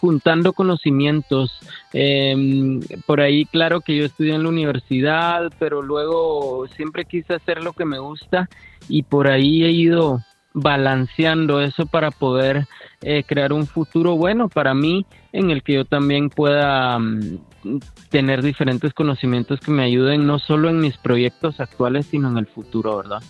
juntando 0.00 0.52
conocimientos. 0.52 1.58
Em, 1.94 2.80
por 3.06 3.22
ahí, 3.22 3.46
claro 3.46 3.80
que 3.80 3.96
yo 3.96 4.04
estudié 4.04 4.34
en 4.34 4.42
la 4.42 4.50
universidad, 4.50 5.50
pero 5.58 5.80
luego 5.80 6.66
siempre 6.76 7.06
quise 7.06 7.32
hacer 7.32 7.62
lo 7.62 7.72
que 7.72 7.86
me 7.86 7.98
gusta 7.98 8.50
y 8.86 9.04
por 9.04 9.28
ahí 9.28 9.64
he 9.64 9.70
ido 9.70 10.20
balanceando 10.52 11.62
eso 11.62 11.86
para 11.86 12.10
poder 12.10 12.66
eh, 13.00 13.22
crear 13.26 13.54
un 13.54 13.66
futuro 13.66 14.16
bueno 14.16 14.48
para 14.48 14.74
mí 14.74 15.06
en 15.32 15.50
el 15.50 15.62
que 15.62 15.74
yo 15.74 15.84
también 15.84 16.30
pueda 16.30 16.98
mm, 16.98 17.38
tener 18.08 18.42
diferentes 18.42 18.92
conocimientos 18.92 19.60
que 19.60 19.70
me 19.70 19.84
ayuden 19.84 20.26
no 20.26 20.38
solo 20.38 20.68
en 20.68 20.80
mis 20.80 20.96
proyectos 20.96 21.60
actuales 21.60 22.06
sino 22.06 22.28
en 22.28 22.38
el 22.38 22.46
futuro, 22.46 22.96
¿verdad? 22.96 23.22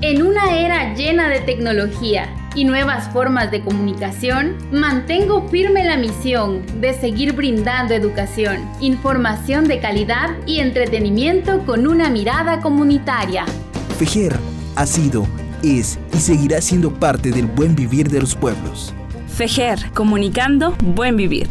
En 0.00 0.22
una 0.22 0.58
era 0.58 0.92
llena 0.94 1.30
de 1.30 1.40
tecnología 1.40 2.28
y 2.54 2.64
nuevas 2.66 3.10
formas 3.10 3.50
de 3.50 3.62
comunicación, 3.62 4.56
mantengo 4.70 5.48
firme 5.48 5.82
la 5.82 5.96
misión 5.96 6.62
de 6.80 6.92
seguir 6.92 7.32
brindando 7.32 7.94
educación, 7.94 8.68
información 8.80 9.66
de 9.66 9.80
calidad 9.80 10.36
y 10.46 10.58
entretenimiento 10.60 11.64
con 11.64 11.86
una 11.86 12.10
mirada 12.10 12.60
comunitaria. 12.60 13.46
Fejer 13.98 14.36
ha 14.76 14.84
sido, 14.84 15.26
es 15.62 15.98
y 16.12 16.18
seguirá 16.18 16.60
siendo 16.60 16.92
parte 16.92 17.30
del 17.30 17.46
buen 17.46 17.74
vivir 17.74 18.10
de 18.10 18.20
los 18.20 18.34
pueblos. 18.34 18.94
Fejer, 19.34 19.90
comunicando 19.94 20.76
buen 20.80 21.16
vivir. 21.16 21.48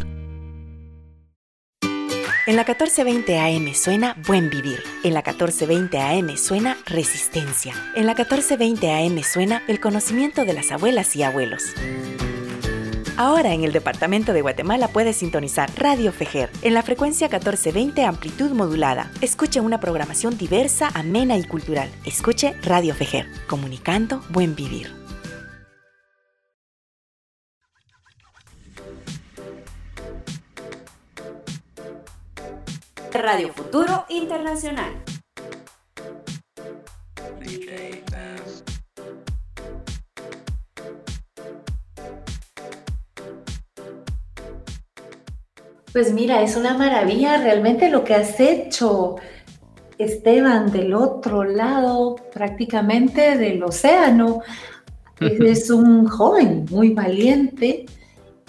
En 2.47 2.55
la 2.55 2.63
1420 2.63 3.37
AM 3.37 3.73
suena 3.73 4.15
Buen 4.25 4.49
Vivir. 4.49 4.81
En 5.03 5.13
la 5.13 5.19
1420 5.19 5.99
AM 5.99 6.37
suena 6.37 6.77
Resistencia. 6.85 7.73
En 7.97 8.05
la 8.05 8.13
1420 8.13 8.89
AM 8.89 9.21
suena 9.23 9.63
el 9.67 9.81
conocimiento 9.81 10.45
de 10.45 10.53
las 10.53 10.71
abuelas 10.71 11.13
y 11.17 11.23
abuelos. 11.23 11.73
Ahora 13.17 13.53
en 13.53 13.65
el 13.65 13.73
departamento 13.73 14.31
de 14.31 14.41
Guatemala 14.41 14.87
puedes 14.87 15.17
sintonizar 15.17 15.69
Radio 15.75 16.13
Fejer 16.13 16.49
en 16.61 16.75
la 16.75 16.83
frecuencia 16.83 17.27
1420 17.27 18.05
amplitud 18.05 18.51
modulada. 18.51 19.11
Escuche 19.19 19.59
una 19.59 19.81
programación 19.81 20.37
diversa, 20.37 20.89
amena 20.93 21.37
y 21.37 21.43
cultural. 21.43 21.89
Escuche 22.05 22.55
Radio 22.63 22.95
Fejer, 22.95 23.27
comunicando 23.45 24.23
buen 24.29 24.55
vivir. 24.55 25.02
Radio 33.13 33.53
Futuro 33.53 34.05
Internacional. 34.09 34.91
Pues 45.91 46.11
mira, 46.11 46.41
es 46.41 46.55
una 46.55 46.75
maravilla 46.75 47.37
realmente 47.37 47.89
lo 47.89 48.03
que 48.03 48.15
has 48.15 48.39
hecho, 48.39 49.17
Esteban, 49.99 50.71
del 50.71 50.95
otro 50.95 51.43
lado 51.43 52.15
prácticamente 52.33 53.37
del 53.37 53.63
océano. 53.63 54.41
Es 55.19 55.69
un 55.69 56.07
joven 56.07 56.65
muy 56.71 56.89
valiente 56.89 57.85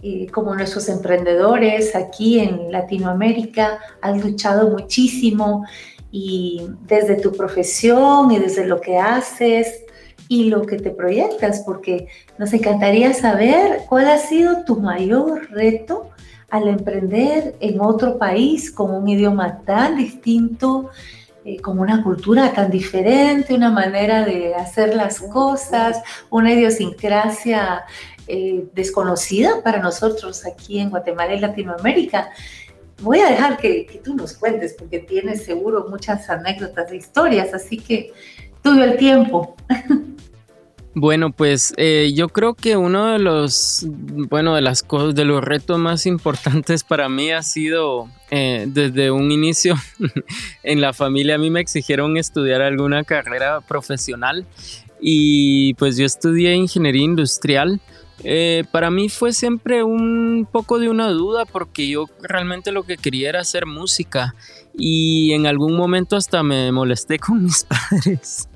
y 0.04 0.26
como 0.26 0.54
nuestros 0.54 0.90
emprendedores 0.90 1.96
aquí 1.96 2.38
en 2.38 2.70
Latinoamérica, 2.70 3.78
has 4.02 4.23
luchado 4.23 4.68
muchísimo 4.68 5.64
y 6.12 6.61
desde 6.87 7.16
tu 7.16 7.32
profesión 7.32 8.30
y 8.30 8.38
desde 8.38 8.66
lo 8.66 8.82
que 8.82 8.99
haces 8.99 9.82
y 10.28 10.50
lo 10.50 10.66
que 10.66 10.76
te 10.76 10.90
proyectas, 10.90 11.62
porque 11.64 12.08
nos 12.37 12.52
encantaría 12.52 13.14
saber 13.14 13.80
cuál 13.88 14.08
ha 14.11 14.18
sido 14.18 14.64
tu 14.66 14.76
mayor 14.76 15.50
reto 15.50 16.11
al 16.50 16.68
emprender 16.68 17.56
en 17.61 17.80
otro 17.80 18.18
país 18.18 18.70
con 18.70 18.94
un 18.94 19.08
idioma 19.08 19.61
tan 19.64 19.96
distinto, 19.96 20.90
eh, 21.46 21.61
con 21.61 21.78
una 21.78 22.02
cultura 22.02 22.52
tan 22.52 22.70
diferente, 22.70 23.54
una 23.54 23.70
manera 23.70 24.25
de 24.25 24.54
hacer 24.54 24.94
las 24.94 25.20
cosas, 25.20 26.02
una 26.28 26.52
idiosincrasia 26.52 27.84
eh, 28.26 28.66
desconocida 28.75 29.62
para 29.62 29.81
nosotros 29.81 30.47
aquí 30.47 30.78
en 30.81 30.90
Guatemala 30.90 31.35
y 31.35 31.40
Latinoamérica. 31.40 32.31
Voy 33.02 33.21
a 33.21 33.31
dejar 33.31 33.57
que, 33.59 33.87
que 33.87 33.99
tú 33.99 34.14
nos 34.14 34.35
cuentes 34.35 34.75
porque 34.78 35.00
tienes 35.00 35.45
seguro 35.45 35.87
muchas 35.88 36.28
anécdotas 36.31 36.90
e 36.93 36.97
historias, 36.97 37.52
así 37.52 37.78
que 37.78 38.12
tuve 38.62 38.85
el 38.85 38.97
tiempo. 38.97 39.57
Bueno, 40.97 41.33
pues 41.33 41.75
eh, 41.76 42.12
yo 42.14 42.28
creo 42.28 42.54
que 42.54 42.76
uno 42.76 43.12
de 43.12 43.19
los, 43.19 43.85
bueno, 43.88 44.54
de 44.54 44.62
las 44.62 44.85
cosas, 44.85 45.16
de 45.16 45.25
los 45.25 45.43
retos 45.43 45.76
más 45.76 46.07
importantes 46.07 46.85
para 46.85 47.09
mí 47.09 47.33
ha 47.33 47.43
sido 47.43 48.09
eh, 48.31 48.66
desde 48.69 49.11
un 49.11 49.33
inicio 49.33 49.75
en 50.62 50.81
la 50.81 50.93
familia 50.93 51.35
a 51.35 51.38
mí 51.38 51.50
me 51.50 51.61
exigieron 51.61 52.16
estudiar 52.16 52.62
alguna 52.62 53.02
carrera 53.02 53.61
profesional 53.61 54.47
y 55.00 55.75
pues 55.75 55.97
yo 55.97 56.07
estudié 56.07 56.54
ingeniería 56.54 57.02
industrial. 57.02 57.81
Eh, 58.23 58.64
para 58.71 58.90
mí 58.90 59.09
fue 59.09 59.33
siempre 59.33 59.83
un 59.83 60.47
poco 60.50 60.78
de 60.78 60.88
una 60.88 61.09
duda 61.09 61.44
porque 61.44 61.88
yo 61.88 62.06
realmente 62.23 62.73
lo 62.73 62.85
que 62.85 62.97
quería 62.97 63.28
era 63.28 63.40
hacer 63.40 63.66
música 63.66 64.35
y 64.76 65.33
en 65.33 65.47
algún 65.47 65.76
momento 65.76 66.16
hasta 66.16 66.42
me 66.42 66.71
molesté 66.73 67.18
con 67.21 67.44
mis 67.44 67.64
padres. 67.64 68.49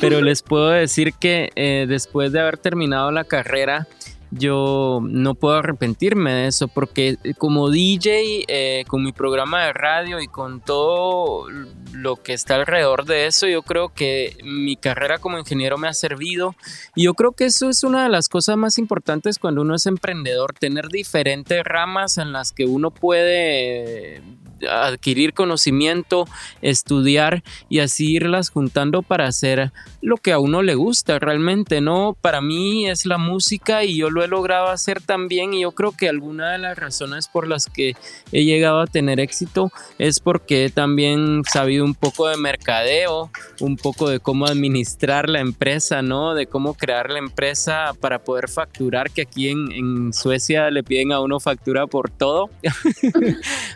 Pero 0.00 0.20
les 0.22 0.42
puedo 0.42 0.70
decir 0.70 1.12
que 1.14 1.50
eh, 1.54 1.86
después 1.88 2.32
de 2.32 2.40
haber 2.40 2.58
terminado 2.58 3.12
la 3.12 3.24
carrera, 3.24 3.86
yo 4.32 5.00
no 5.02 5.34
puedo 5.34 5.56
arrepentirme 5.56 6.32
de 6.32 6.46
eso 6.46 6.66
porque 6.66 7.18
eh, 7.22 7.34
como 7.34 7.68
DJ, 7.68 8.44
eh, 8.48 8.84
con 8.88 9.02
mi 9.02 9.12
programa 9.12 9.66
de 9.66 9.74
radio 9.74 10.20
y 10.20 10.26
con 10.26 10.60
todo 10.60 11.46
lo 11.92 12.16
que 12.16 12.32
está 12.32 12.54
alrededor 12.54 13.04
de 13.04 13.26
eso, 13.26 13.46
yo 13.46 13.62
creo 13.62 13.90
que 13.90 14.38
mi 14.42 14.76
carrera 14.76 15.18
como 15.18 15.38
ingeniero 15.38 15.76
me 15.76 15.88
ha 15.88 15.92
servido. 15.92 16.54
Y 16.94 17.04
yo 17.04 17.14
creo 17.14 17.32
que 17.32 17.44
eso 17.44 17.68
es 17.68 17.84
una 17.84 18.04
de 18.04 18.08
las 18.08 18.28
cosas 18.30 18.56
más 18.56 18.78
importantes 18.78 19.38
cuando 19.38 19.60
uno 19.60 19.74
es 19.74 19.84
emprendedor, 19.84 20.54
tener 20.54 20.88
diferentes 20.88 21.62
ramas 21.64 22.16
en 22.16 22.32
las 22.32 22.52
que 22.52 22.64
uno 22.64 22.90
puede 22.90 24.22
adquirir 24.68 25.34
conocimiento, 25.34 26.26
estudiar 26.60 27.42
y 27.68 27.80
así 27.80 28.14
irlas 28.14 28.50
juntando 28.50 29.02
para 29.02 29.26
hacer 29.26 29.72
lo 30.00 30.16
que 30.16 30.32
a 30.32 30.38
uno 30.38 30.62
le 30.62 30.74
gusta 30.74 31.18
realmente, 31.18 31.80
¿no? 31.80 32.16
Para 32.20 32.40
mí 32.40 32.88
es 32.88 33.06
la 33.06 33.18
música 33.18 33.84
y 33.84 33.96
yo 33.96 34.10
lo 34.10 34.24
he 34.24 34.28
logrado 34.28 34.68
hacer 34.68 35.00
también 35.00 35.54
y 35.54 35.62
yo 35.62 35.72
creo 35.72 35.92
que 35.92 36.08
alguna 36.08 36.52
de 36.52 36.58
las 36.58 36.78
razones 36.78 37.28
por 37.28 37.46
las 37.46 37.66
que 37.66 37.94
he 38.32 38.44
llegado 38.44 38.80
a 38.80 38.86
tener 38.86 39.20
éxito 39.20 39.70
es 39.98 40.20
porque 40.20 40.64
he 40.64 40.70
también 40.70 41.42
sabido 41.50 41.84
un 41.84 41.94
poco 41.94 42.28
de 42.28 42.36
mercadeo, 42.36 43.30
un 43.60 43.76
poco 43.76 44.08
de 44.08 44.20
cómo 44.20 44.46
administrar 44.46 45.28
la 45.28 45.40
empresa, 45.40 46.02
¿no? 46.02 46.34
De 46.34 46.46
cómo 46.46 46.74
crear 46.74 47.10
la 47.10 47.18
empresa 47.18 47.92
para 48.00 48.18
poder 48.20 48.48
facturar, 48.48 49.10
que 49.10 49.22
aquí 49.22 49.48
en, 49.48 50.12
Suecia 50.12 50.70
le 50.70 50.82
piden 50.82 51.12
a 51.12 51.20
uno 51.20 51.40
factura 51.40 51.86
por 51.86 52.10
todo. 52.10 52.50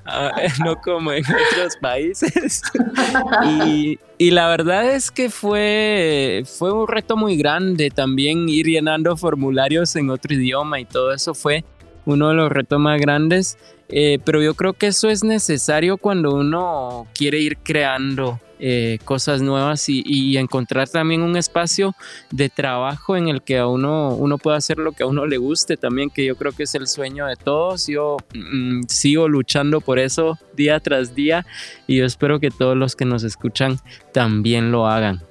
Ah, 0.09 0.31
no 0.77 0.83
como 0.83 1.13
en 1.13 1.25
otros 1.25 1.77
países. 1.81 2.63
y, 3.45 3.99
y, 4.19 4.31
la 4.31 4.49
verdad 4.49 4.95
es 4.95 5.11
que 5.11 5.31
fue, 5.31 6.45
fue 6.47 6.73
un 6.73 6.87
reto 6.89 7.17
muy 7.17 7.37
grande 7.37 7.91
también 7.91 8.49
ir 8.49 8.67
llenando 8.67 9.17
formularios 9.17 9.97
en 9.97 10.11
otro 10.11 10.35
idioma 10.35 10.81
y 10.81 10.85
todo 10.85 11.13
eso 11.13 11.35
fue 11.35 11.65
uno 12.05 12.29
de 12.29 12.35
los 12.35 12.51
retos 12.51 12.81
más 12.81 13.01
grandes. 13.01 13.59
Eh, 13.89 14.19
pero 14.25 14.43
yo 14.43 14.55
creo 14.55 14.73
que 14.73 14.89
eso 14.89 15.09
es 15.09 15.23
necesario 15.23 15.97
cuando 15.97 16.35
uno 16.35 17.07
quiere 17.15 17.39
ir 17.39 17.59
creando 17.59 18.41
eh, 18.59 18.99
cosas 19.05 19.43
nuevas 19.43 19.89
y, 19.89 20.37
encontrar 20.37 20.89
también 20.89 21.23
un 21.23 21.37
espacio 21.37 21.95
de 22.31 22.49
trabajo 22.49 23.17
en 23.17 23.29
el 23.29 23.43
que 23.43 23.59
a 23.59 23.67
uno, 23.67 24.15
uno 24.15 24.39
pueda 24.39 24.57
hacer 24.57 24.79
lo 24.79 24.93
que 24.93 25.03
a 25.03 25.07
uno 25.07 25.27
le 25.27 25.39
guste 25.39 25.77
también, 25.77 26.11
que 26.11 26.25
yo 26.25 26.37
creo 26.37 26.53
que 26.53 26.65
es 26.65 26.75
el 26.75 26.87
sueño 26.87 27.27
de 27.27 27.37
todos. 27.37 27.87
Yo 27.87 28.17
mm, 28.35 28.83
sigo 28.89 29.29
luchando 29.29 29.81
por 29.81 29.99
eso 29.99 30.39
día 30.55 30.81
tras 30.81 31.15
día 31.15 31.47
y 31.87 31.97
yo 31.97 32.05
espero 32.05 32.41
que 32.41 32.51
todos 32.51 32.77
los 32.77 32.97
que 32.97 33.05
nos 33.05 33.25
escuchan 33.25 33.79
también 34.13 34.73
lo 34.73 34.87
hagan. 34.87 35.23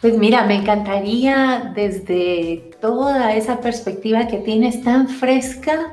Pues 0.00 0.16
mira, 0.16 0.46
me 0.46 0.56
encantaría 0.56 1.72
desde 1.74 2.70
toda 2.80 3.34
esa 3.34 3.60
perspectiva 3.60 4.26
que 4.26 4.38
tienes 4.38 4.82
tan 4.82 5.08
fresca, 5.08 5.92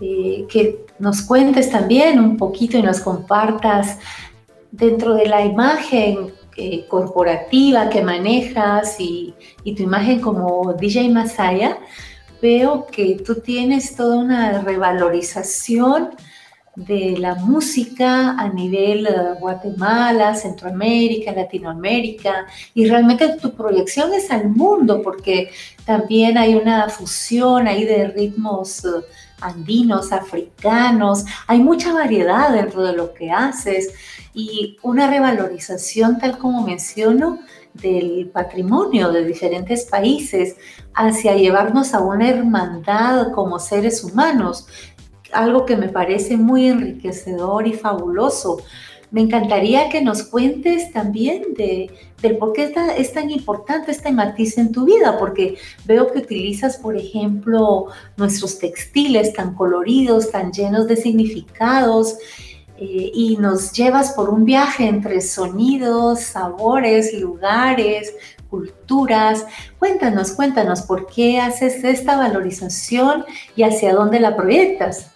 eh, 0.00 0.46
que 0.48 0.86
nos 0.98 1.22
cuentes 1.22 1.70
también 1.70 2.18
un 2.20 2.36
poquito 2.36 2.78
y 2.78 2.82
nos 2.82 3.00
compartas 3.00 3.98
dentro 4.76 5.14
de 5.14 5.26
la 5.26 5.44
imagen 5.44 6.32
eh, 6.56 6.86
corporativa 6.88 7.88
que 7.88 8.02
manejas 8.02 8.96
y, 8.98 9.34
tu 9.76 9.82
imagen 9.82 10.20
como 10.20 10.74
DJ 10.74 11.08
Masaya, 11.10 11.78
veo 12.42 12.86
que 12.86 13.16
tú 13.24 13.36
tienes 13.36 13.94
toda 13.96 14.16
una 14.18 14.60
revalorización 14.60 16.10
de 16.76 17.16
la 17.18 17.36
música 17.36 18.36
a 18.36 18.48
nivel 18.48 19.06
eh, 19.06 19.10
Guatemala, 19.38 20.34
Centroamérica, 20.34 21.30
Latinoamérica, 21.32 22.46
y 22.74 22.86
realmente 22.86 23.36
tu 23.40 23.54
proyección 23.54 24.12
es 24.12 24.30
al 24.30 24.48
mundo, 24.48 25.02
porque 25.02 25.50
también 25.84 26.36
hay 26.36 26.56
una 26.56 26.88
fusión 26.88 27.68
ahí 27.68 27.84
de 27.84 28.08
ritmos. 28.08 28.84
Eh, 28.84 28.88
andinos, 29.40 30.10
africanos, 30.12 31.24
hay 31.46 31.58
mucha 31.58 31.92
variedad 31.92 32.50
dentro 32.52 32.82
de 32.82 32.94
lo 32.94 33.12
que 33.12 33.30
haces 33.30 33.92
y 34.34 34.76
una 34.82 35.08
revalorización, 35.08 36.18
tal 36.18 36.38
como 36.38 36.66
menciono, 36.66 37.38
del 37.72 38.30
patrimonio 38.32 39.10
de 39.10 39.24
diferentes 39.24 39.84
países 39.84 40.56
hacia 40.94 41.34
llevarnos 41.34 41.94
a 41.94 42.00
una 42.00 42.28
hermandad 42.28 43.32
como 43.32 43.58
seres 43.58 44.04
humanos, 44.04 44.66
algo 45.32 45.64
que 45.64 45.76
me 45.76 45.88
parece 45.88 46.36
muy 46.36 46.68
enriquecedor 46.68 47.66
y 47.66 47.72
fabuloso. 47.72 48.58
Me 49.10 49.20
encantaría 49.20 49.88
que 49.90 50.02
nos 50.02 50.24
cuentes 50.24 50.92
también 50.92 51.54
de, 51.56 51.90
del 52.20 52.36
por 52.36 52.52
qué 52.52 52.74
es 52.96 53.12
tan 53.12 53.30
importante 53.30 53.92
este 53.92 54.10
matiz 54.10 54.58
en 54.58 54.72
tu 54.72 54.84
vida, 54.84 55.18
porque 55.18 55.56
veo 55.84 56.10
que 56.12 56.18
utilizas, 56.18 56.78
por 56.78 56.96
ejemplo, 56.96 57.86
nuestros 58.16 58.58
textiles 58.58 59.32
tan 59.32 59.54
coloridos, 59.54 60.32
tan 60.32 60.52
llenos 60.52 60.88
de 60.88 60.96
significados, 60.96 62.16
eh, 62.76 63.10
y 63.14 63.36
nos 63.36 63.72
llevas 63.72 64.12
por 64.12 64.30
un 64.30 64.44
viaje 64.44 64.86
entre 64.86 65.20
sonidos, 65.20 66.20
sabores, 66.20 67.14
lugares, 67.14 68.14
culturas. 68.50 69.46
Cuéntanos, 69.78 70.32
cuéntanos 70.32 70.82
por 70.82 71.06
qué 71.06 71.40
haces 71.40 71.84
esta 71.84 72.16
valorización 72.16 73.24
y 73.56 73.62
hacia 73.62 73.94
dónde 73.94 74.20
la 74.20 74.36
proyectas. 74.36 75.13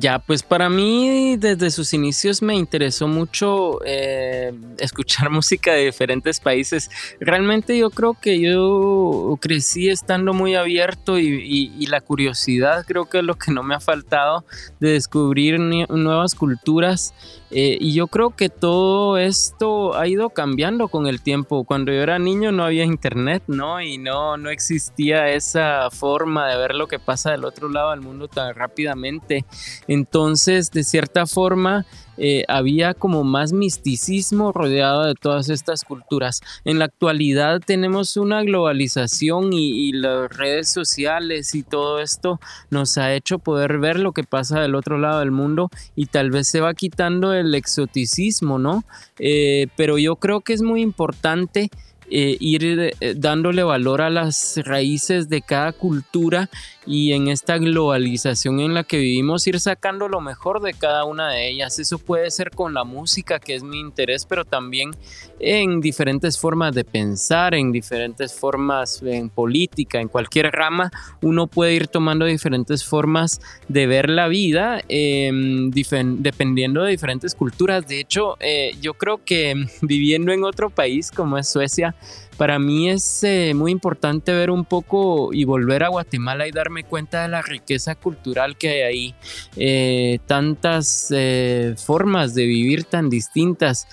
Ya, 0.00 0.20
pues 0.20 0.44
para 0.44 0.70
mí 0.70 1.36
desde 1.38 1.72
sus 1.72 1.92
inicios 1.92 2.40
me 2.40 2.54
interesó 2.54 3.08
mucho 3.08 3.80
eh, 3.84 4.52
escuchar 4.78 5.28
música 5.28 5.72
de 5.72 5.86
diferentes 5.86 6.38
países. 6.38 6.88
Realmente 7.18 7.76
yo 7.76 7.90
creo 7.90 8.14
que 8.14 8.40
yo 8.40 9.36
crecí 9.40 9.88
estando 9.88 10.32
muy 10.34 10.54
abierto 10.54 11.18
y, 11.18 11.86
la 11.88 12.02
curiosidad 12.02 12.84
creo 12.86 13.06
que 13.06 13.18
es 13.18 13.24
lo 13.24 13.36
que 13.36 13.50
no 13.50 13.62
me 13.62 13.74
ha 13.74 13.80
faltado 13.80 14.44
de 14.78 14.90
descubrir 14.90 15.58
nuevas 15.58 16.34
culturas. 16.34 17.14
Eh, 17.50 17.78
y 17.80 17.94
yo 17.94 18.08
creo 18.08 18.36
que 18.36 18.50
todo 18.50 19.16
esto 19.16 19.96
ha 19.96 20.06
ido 20.06 20.28
cambiando 20.28 20.88
con 20.88 21.06
el 21.06 21.22
tiempo. 21.22 21.64
Cuando 21.64 21.92
yo 21.92 22.02
era 22.02 22.18
niño 22.18 22.52
no 22.52 22.62
había 22.62 22.84
internet, 22.84 23.42
¿no? 23.46 23.80
Y 23.80 23.96
no, 23.96 24.36
no 24.36 24.50
existía 24.50 25.30
esa 25.30 25.90
forma 25.90 26.46
de 26.48 26.58
ver 26.58 26.74
lo 26.74 26.88
que 26.88 26.98
pasa 26.98 27.30
del 27.30 27.46
otro 27.46 27.70
lado 27.70 27.92
del 27.92 28.02
mundo 28.02 28.28
tan 28.28 28.54
rápidamente. 28.54 29.46
Entonces, 29.88 30.70
de 30.70 30.84
cierta 30.84 31.26
forma, 31.26 31.86
eh, 32.20 32.44
había 32.48 32.94
como 32.94 33.22
más 33.22 33.52
misticismo 33.52 34.52
rodeado 34.52 35.04
de 35.04 35.14
todas 35.14 35.48
estas 35.48 35.84
culturas. 35.84 36.40
En 36.64 36.80
la 36.80 36.86
actualidad 36.86 37.60
tenemos 37.64 38.16
una 38.16 38.42
globalización 38.42 39.52
y, 39.52 39.92
las 39.92 40.30
redes 40.36 40.68
sociales 40.68 41.54
y 41.54 41.62
todo 41.62 42.00
esto 42.00 42.40
nos 42.70 42.98
ha 42.98 43.14
hecho 43.14 43.38
poder 43.38 43.78
ver 43.78 43.98
lo 43.98 44.12
que 44.12 44.24
pasa 44.24 44.60
del 44.60 44.74
otro 44.74 44.98
lado 44.98 45.20
del 45.20 45.30
mundo 45.30 45.70
y 45.96 46.06
tal 46.06 46.30
vez 46.30 46.48
se 46.48 46.60
va 46.60 46.74
quitando 46.74 47.32
el 47.32 47.54
exoticismo, 47.54 48.58
¿no? 48.58 48.84
Eh, 49.18 49.68
pero 49.76 49.96
yo 49.96 50.16
creo 50.16 50.40
que 50.42 50.52
es 50.52 50.62
muy 50.62 50.82
importante 50.82 51.70
eh, 52.10 52.36
ir 52.40 52.94
eh, 53.00 53.14
dándole 53.16 53.62
valor 53.62 54.00
a 54.00 54.10
las 54.10 54.58
raíces 54.64 55.28
de 55.28 55.42
cada 55.42 55.72
cultura 55.72 56.48
y 56.88 57.12
en 57.12 57.28
esta 57.28 57.58
globalización 57.58 58.60
en 58.60 58.72
la 58.72 58.82
que 58.82 58.96
vivimos 58.96 59.46
ir 59.46 59.60
sacando 59.60 60.08
lo 60.08 60.22
mejor 60.22 60.62
de 60.62 60.72
cada 60.72 61.04
una 61.04 61.30
de 61.30 61.50
ellas. 61.50 61.78
Eso 61.78 61.98
puede 61.98 62.30
ser 62.30 62.50
con 62.50 62.72
la 62.72 62.84
música, 62.84 63.38
que 63.38 63.54
es 63.54 63.62
mi 63.62 63.78
interés, 63.78 64.24
pero 64.24 64.46
también 64.46 64.92
en 65.38 65.82
diferentes 65.82 66.38
formas 66.38 66.74
de 66.74 66.84
pensar, 66.84 67.54
en 67.54 67.72
diferentes 67.72 68.32
formas 68.32 69.02
en 69.02 69.28
política, 69.28 70.00
en 70.00 70.08
cualquier 70.08 70.50
rama, 70.50 70.90
uno 71.20 71.46
puede 71.46 71.74
ir 71.74 71.88
tomando 71.88 72.24
diferentes 72.24 72.84
formas 72.84 73.40
de 73.68 73.86
ver 73.86 74.08
la 74.08 74.28
vida 74.28 74.80
em, 74.88 75.70
dependiendo 75.70 76.82
de 76.82 76.90
diferentes 76.90 77.34
culturas. 77.34 77.86
De 77.86 78.00
hecho, 78.00 78.36
eh, 78.40 78.72
yo 78.80 78.94
creo 78.94 79.22
que 79.24 79.66
viviendo 79.82 80.32
en 80.32 80.44
otro 80.44 80.70
país 80.70 81.10
como 81.10 81.36
es 81.36 81.48
Suecia, 81.48 81.94
para 82.38 82.60
mí 82.60 82.88
es 82.88 83.24
eh, 83.24 83.52
muy 83.52 83.72
importante 83.72 84.32
ver 84.32 84.50
un 84.50 84.64
poco 84.64 85.34
y 85.34 85.42
volver 85.42 85.82
a 85.82 85.88
Guatemala 85.88 86.46
y 86.46 86.52
darme 86.52 86.84
cuenta 86.84 87.22
de 87.22 87.28
la 87.28 87.42
riqueza 87.42 87.96
cultural 87.96 88.56
que 88.56 88.68
hay 88.68 88.80
ahí. 88.82 89.14
Eh, 89.56 90.20
tantas 90.26 91.08
eh, 91.10 91.74
formas 91.76 92.34
de 92.36 92.46
vivir 92.46 92.84
tan 92.84 93.10
distintas, 93.10 93.88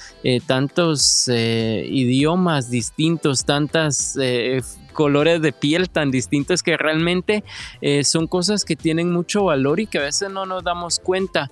tantos 0.46 1.28
idiomas 1.28 2.70
distintos, 2.70 3.46
tantas 3.46 4.16
colores 4.94 5.42
de 5.42 5.52
piel 5.52 5.90
tan 5.90 6.12
distintos 6.12 6.62
que 6.62 6.78
realmente 6.78 7.44
son 8.04 8.28
cosas 8.28 8.64
que 8.64 8.76
tienen 8.76 9.12
mucho 9.12 9.46
valor 9.46 9.80
y 9.80 9.88
que 9.88 9.98
a 9.98 10.02
veces 10.02 10.30
no 10.30 10.46
nos 10.46 10.64
damos 10.64 11.00
cuenta, 11.00 11.52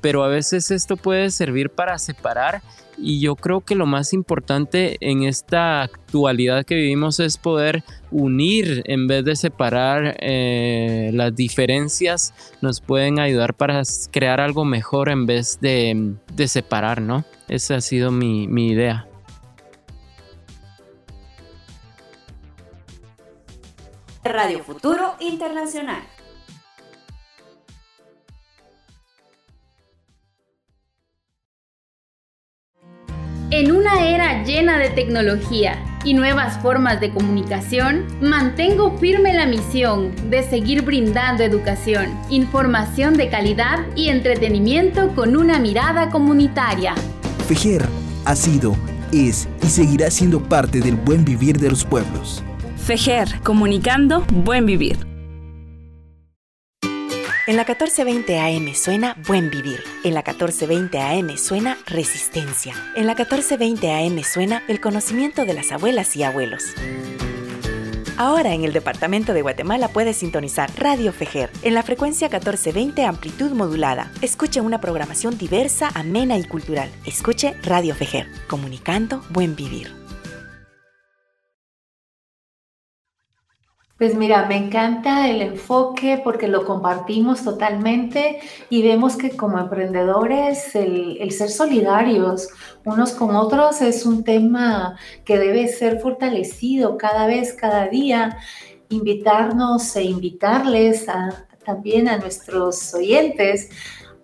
pero 0.00 0.22
a 0.22 0.28
veces 0.28 0.70
esto 0.70 0.96
puede 0.96 1.30
servir 1.30 1.70
para 1.70 1.98
separar 1.98 2.62
y 2.96 3.20
yo 3.20 3.36
creo 3.36 3.60
que 3.60 3.74
lo 3.74 3.86
más 3.86 4.12
importante 4.12 4.96
en 5.00 5.24
esta 5.24 5.82
actualidad 5.82 6.64
que 6.64 6.74
vivimos 6.74 7.20
es 7.20 7.38
poder 7.38 7.82
unir 8.10 8.82
en 8.86 9.06
vez 9.06 9.24
de 9.24 9.36
separar 9.36 10.16
eh, 10.20 11.10
las 11.12 11.34
diferencias, 11.34 12.34
nos 12.60 12.80
pueden 12.80 13.18
ayudar 13.18 13.54
para 13.54 13.82
crear 14.10 14.40
algo 14.40 14.64
mejor 14.64 15.08
en 15.08 15.26
vez 15.26 15.58
de, 15.60 16.14
separar, 16.46 17.00
¿no? 17.00 17.24
Esa 17.48 17.76
ha 17.76 17.80
sido 17.80 18.10
mi, 18.10 18.46
mi 18.48 18.68
idea. 18.68 19.08
Radio 24.22 24.64
Futuro 24.64 25.14
Internacional. 25.20 26.13
En 33.56 33.70
una 33.70 34.04
era 34.04 34.42
llena 34.42 34.78
de 34.78 34.90
tecnología 34.90 35.80
y 36.04 36.12
nuevas 36.14 36.60
formas 36.60 37.00
de 37.00 37.10
comunicación, 37.12 38.04
mantengo 38.20 38.98
firme 38.98 39.32
la 39.32 39.46
misión 39.46 40.10
de 40.28 40.42
seguir 40.42 40.82
brindando 40.82 41.44
educación, 41.44 42.06
información 42.30 43.16
de 43.16 43.28
calidad 43.28 43.86
y 43.94 44.08
entretenimiento 44.08 45.14
con 45.14 45.36
una 45.36 45.60
mirada 45.60 46.10
comunitaria. 46.10 46.96
FEJER 47.46 47.86
ha 48.24 48.34
sido, 48.34 48.74
es 49.12 49.48
y 49.62 49.66
seguirá 49.66 50.10
siendo 50.10 50.42
parte 50.42 50.80
del 50.80 50.96
buen 50.96 51.24
vivir 51.24 51.60
de 51.60 51.70
los 51.70 51.84
pueblos. 51.84 52.42
FEJER, 52.76 53.38
comunicando 53.44 54.24
buen 54.32 54.66
vivir. 54.66 55.13
En 57.46 57.56
la 57.56 57.64
1420 57.64 58.38
AM 58.38 58.74
suena 58.74 59.18
Buen 59.26 59.50
Vivir. 59.50 59.84
En 60.02 60.14
la 60.14 60.20
1420 60.20 60.98
AM 60.98 61.36
suena 61.36 61.76
Resistencia. 61.84 62.74
En 62.96 63.06
la 63.06 63.14
1420 63.14 63.92
AM 63.92 64.22
suena 64.22 64.62
el 64.66 64.80
conocimiento 64.80 65.44
de 65.44 65.52
las 65.52 65.70
abuelas 65.70 66.16
y 66.16 66.22
abuelos. 66.22 66.64
Ahora 68.16 68.54
en 68.54 68.64
el 68.64 68.72
departamento 68.72 69.34
de 69.34 69.42
Guatemala 69.42 69.88
puedes 69.88 70.16
sintonizar 70.16 70.70
Radio 70.78 71.12
Fejer 71.12 71.50
en 71.60 71.74
la 71.74 71.82
frecuencia 71.82 72.28
1420 72.28 73.04
amplitud 73.04 73.50
modulada. 73.50 74.10
Escuche 74.22 74.62
una 74.62 74.80
programación 74.80 75.36
diversa, 75.36 75.90
amena 75.94 76.38
y 76.38 76.44
cultural. 76.44 76.90
Escuche 77.04 77.56
Radio 77.62 77.94
Fejer, 77.94 78.26
comunicando 78.48 79.22
buen 79.28 79.54
vivir. 79.54 80.03
Pues 84.04 84.16
mira, 84.16 84.44
me 84.44 84.58
encanta 84.58 85.30
el 85.30 85.40
enfoque 85.40 86.20
porque 86.22 86.46
lo 86.46 86.66
compartimos 86.66 87.42
totalmente 87.42 88.38
y 88.68 88.82
vemos 88.82 89.16
que 89.16 89.30
como 89.30 89.58
emprendedores 89.58 90.74
el, 90.74 91.30
ser 91.30 91.48
solidarios 91.48 92.50
unos 92.84 93.12
con 93.12 93.34
otros 93.34 93.80
es 93.80 94.04
un 94.04 94.22
tema 94.22 94.98
que 95.24 95.38
debe 95.38 95.68
ser 95.68 96.00
fortalecido 96.00 96.98
cada 96.98 97.26
vez, 97.26 97.54
cada 97.54 97.88
día, 97.88 98.36
invitarnos 98.90 99.96
e 99.96 100.02
invitarles 100.02 101.06
también 101.64 102.06
a 102.06 102.18
nuestros 102.18 102.92
oyentes 102.92 103.70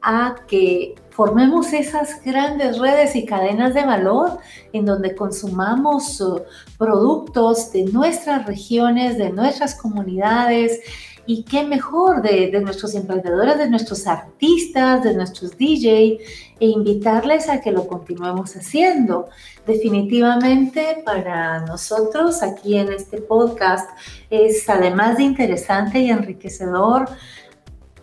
a 0.03 0.37
que 0.47 0.95
formemos 1.21 1.75
esas 1.75 2.25
grandes 2.25 2.79
redes 2.79 3.15
y 3.15 3.27
cadenas 3.27 3.75
de 3.75 3.85
valor 3.85 4.39
en 4.73 4.87
donde 4.87 5.15
consumamos 5.15 6.19
uh, 6.23 6.41
productos 6.79 7.71
de 7.73 7.85
nuestras 7.85 8.47
regiones, 8.47 9.19
de 9.19 9.29
nuestras 9.29 9.75
comunidades 9.75 10.81
y 11.27 11.43
qué 11.43 11.63
mejor 11.63 12.23
de, 12.23 12.59
nuestros 12.63 12.95
emprendedores, 12.95 13.59
de 13.59 13.69
nuestros 13.69 14.07
artistas, 14.07 15.05
de 15.05 15.13
nuestros 15.13 15.59
DJ 15.59 16.21
e 16.59 16.67
invitarles 16.67 17.51
a 17.51 17.61
que 17.61 17.71
lo 17.71 17.87
continuemos 17.87 18.57
haciendo. 18.57 19.29
Definitivamente 19.67 21.03
para 21.05 21.67
nosotros 21.67 22.43
aquí 22.43 22.79
en 22.79 22.95
este 22.95 23.21
podcast 23.21 23.91
es 24.31 24.67
además 24.71 25.19
de 25.19 25.25
interesante 25.25 25.99
y 25.99 26.09
enriquecedor 26.09 27.11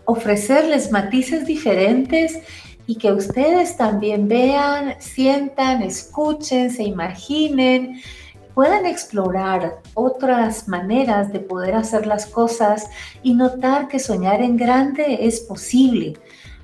ofrecerles 0.04 0.92
matices 0.92 1.44
diferentes 1.44 2.38
y 2.88 2.96
que 2.96 3.12
ustedes 3.12 3.76
también 3.76 4.28
vean, 4.28 4.94
sientan, 4.98 5.82
escuchen, 5.82 6.70
se 6.70 6.84
imaginen, 6.84 8.00
puedan 8.54 8.86
explorar 8.86 9.82
otras 9.92 10.66
maneras 10.68 11.30
de 11.30 11.38
poder 11.38 11.74
hacer 11.74 12.06
las 12.06 12.24
cosas 12.24 12.88
y 13.22 13.34
notar 13.34 13.88
que 13.88 13.98
soñar 13.98 14.40
en 14.40 14.56
grande 14.56 15.18
es 15.20 15.40
posible. 15.40 16.14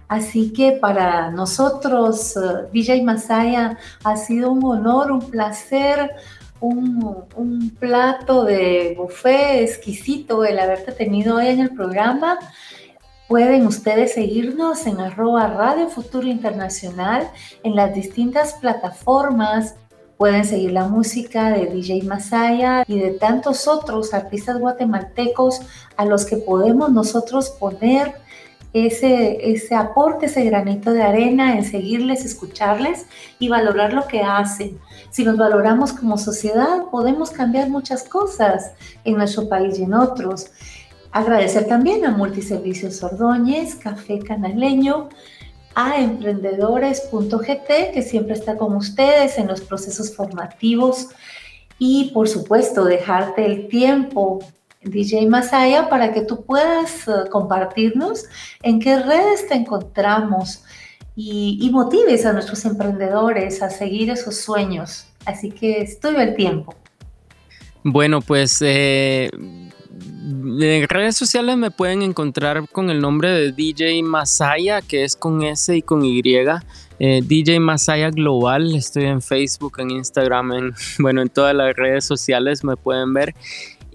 Así 0.09 0.51
que 0.55 0.73
para 0.73 1.31
nosotros, 1.31 2.35
uh, 2.39 2.73
DJ 2.73 3.03
Masaya, 3.03 3.77
ha 4.03 4.17
sido 4.17 4.51
un 4.51 4.65
honor, 4.65 5.13
un 5.13 5.31
placer, 5.31 6.11
un, 6.59 7.27
un, 7.37 7.69
plato 7.79 8.45
de 8.45 8.95
buffet 8.97 9.61
exquisito 9.61 10.43
el 10.43 10.59
haberte 10.59 10.93
tenido 10.93 11.37
hoy 11.37 11.49
en 11.49 11.61
el 11.61 11.71
programa. 11.75 12.39
Pueden 13.29 13.67
ustedes 13.67 14.13
seguirnos 14.13 14.87
en 14.87 15.01
arroba 15.01 15.47
Radio 15.47 15.89
Futuro 15.89 16.27
Internacional 16.27 17.31
en 17.63 17.75
las 17.75 17.95
distintas 17.95 18.53
plataformas. 18.55 19.77
Pueden 20.19 20.45
seguir 20.45 20.73
la 20.73 20.89
música 20.89 21.49
de 21.49 21.65
DJ 21.65 22.03
Masaya 22.03 22.85
y 22.87 22.99
de 22.99 23.13
tantos 23.13 23.67
otros 23.67 24.13
artistas 24.13 24.59
guatemaltecos 24.59 25.63
a 25.97 26.05
los 26.05 26.27
que 26.27 26.37
podemos 26.37 26.93
nosotros 26.93 27.49
poner 27.49 28.15
ese, 28.75 29.53
ese 29.53 29.75
aporte, 29.75 30.27
ese 30.27 30.45
granito 30.45 30.93
de 30.93 31.03
arena 31.03 31.57
en 31.57 31.65
seguirles, 31.65 32.27
escucharles 32.27 33.07
y 33.39 33.49
valorar 33.49 33.95
lo 33.95 34.07
que 34.07 34.21
hacen. 34.21 34.79
Si 35.11 35.25
nos 35.25 35.39
valoramos 35.39 35.93
como 35.93 36.19
sociedad, 36.19 36.87
podemos 36.91 37.31
cambiar 37.31 37.71
muchas 37.71 38.03
cosas 38.03 38.73
en 39.05 39.17
nuestro 39.17 39.49
país 39.49 39.79
y 39.79 39.85
en 39.85 39.95
otros. 39.95 40.51
Agradecer 41.15 41.69
también 41.69 42.05
a 42.05 42.11
Multiservicios 42.11 43.01
Ordóñez, 43.05 43.77
Café 43.77 44.19
Canaleño, 44.19 45.11
a 45.77 46.01
emprendedores.gt, 46.01 47.93
que 47.95 48.03
siempre 48.03 48.35
está 48.35 48.57
con 48.57 48.75
ustedes 48.75 49.39
en 49.39 49.47
los 49.47 49.61
procesos 49.61 50.13
formativos. 50.13 51.11
Y 51.79 52.11
por 52.13 52.29
supuesto, 52.29 52.85
dejarte 52.85 53.47
el 53.47 53.69
tiempo, 53.69 54.41
DJ 54.83 55.29
Masaya, 55.29 55.89
para 55.89 56.13
que 56.13 56.23
tú 56.23 56.45
puedas 56.45 57.07
eh, 57.07 57.31
compartirnos 57.31 58.25
en 58.65 58.81
qué 58.81 58.99
redes 58.99 59.47
te 59.47 59.55
encontramos 59.55 60.65
y, 61.15 61.71
motives 61.73 62.27
a 62.27 62.33
nuestros 62.33 62.65
emprendedores 62.65 63.63
a 63.63 63.71
seguir 63.71 64.11
esos 64.11 64.39
sueños. 64.39 65.07
Así 65.27 65.53
que 65.53 65.81
estoy 65.81 66.17
el 66.17 66.35
tiempo. 66.35 66.75
Bueno, 67.85 68.21
pues 68.21 68.61
eh, 68.63 69.31
en 70.25 70.89
redes 70.89 71.17
sociales 71.17 71.57
me 71.57 71.71
pueden 71.71 72.03
encontrar 72.03 72.67
con 72.71 72.89
el 72.89 73.01
nombre 73.01 73.31
de 73.31 73.53
DJ 73.53 74.03
Masaya, 74.03 74.81
que 74.81 75.05
es 75.05 75.17
con 75.17 75.43
S 75.43 75.77
y 75.77 75.83
con 75.83 76.05
Y. 76.05 76.23
eh, 76.99 77.21
DJ 77.23 77.61
Masaya 77.61 78.11
Global. 78.11 78.75
Estoy 78.75 79.05
en 79.05 79.21
Facebook, 79.21 79.81
en 79.81 79.91
Instagram, 79.91 80.53
en, 80.53 80.75
bueno, 80.99 81.21
en 81.21 81.29
todas 81.29 81.55
las 81.55 81.75
redes 81.77 82.05
sociales 82.05 82.65
me 82.65 82.77
pueden 82.77 83.13
ver. 83.13 83.35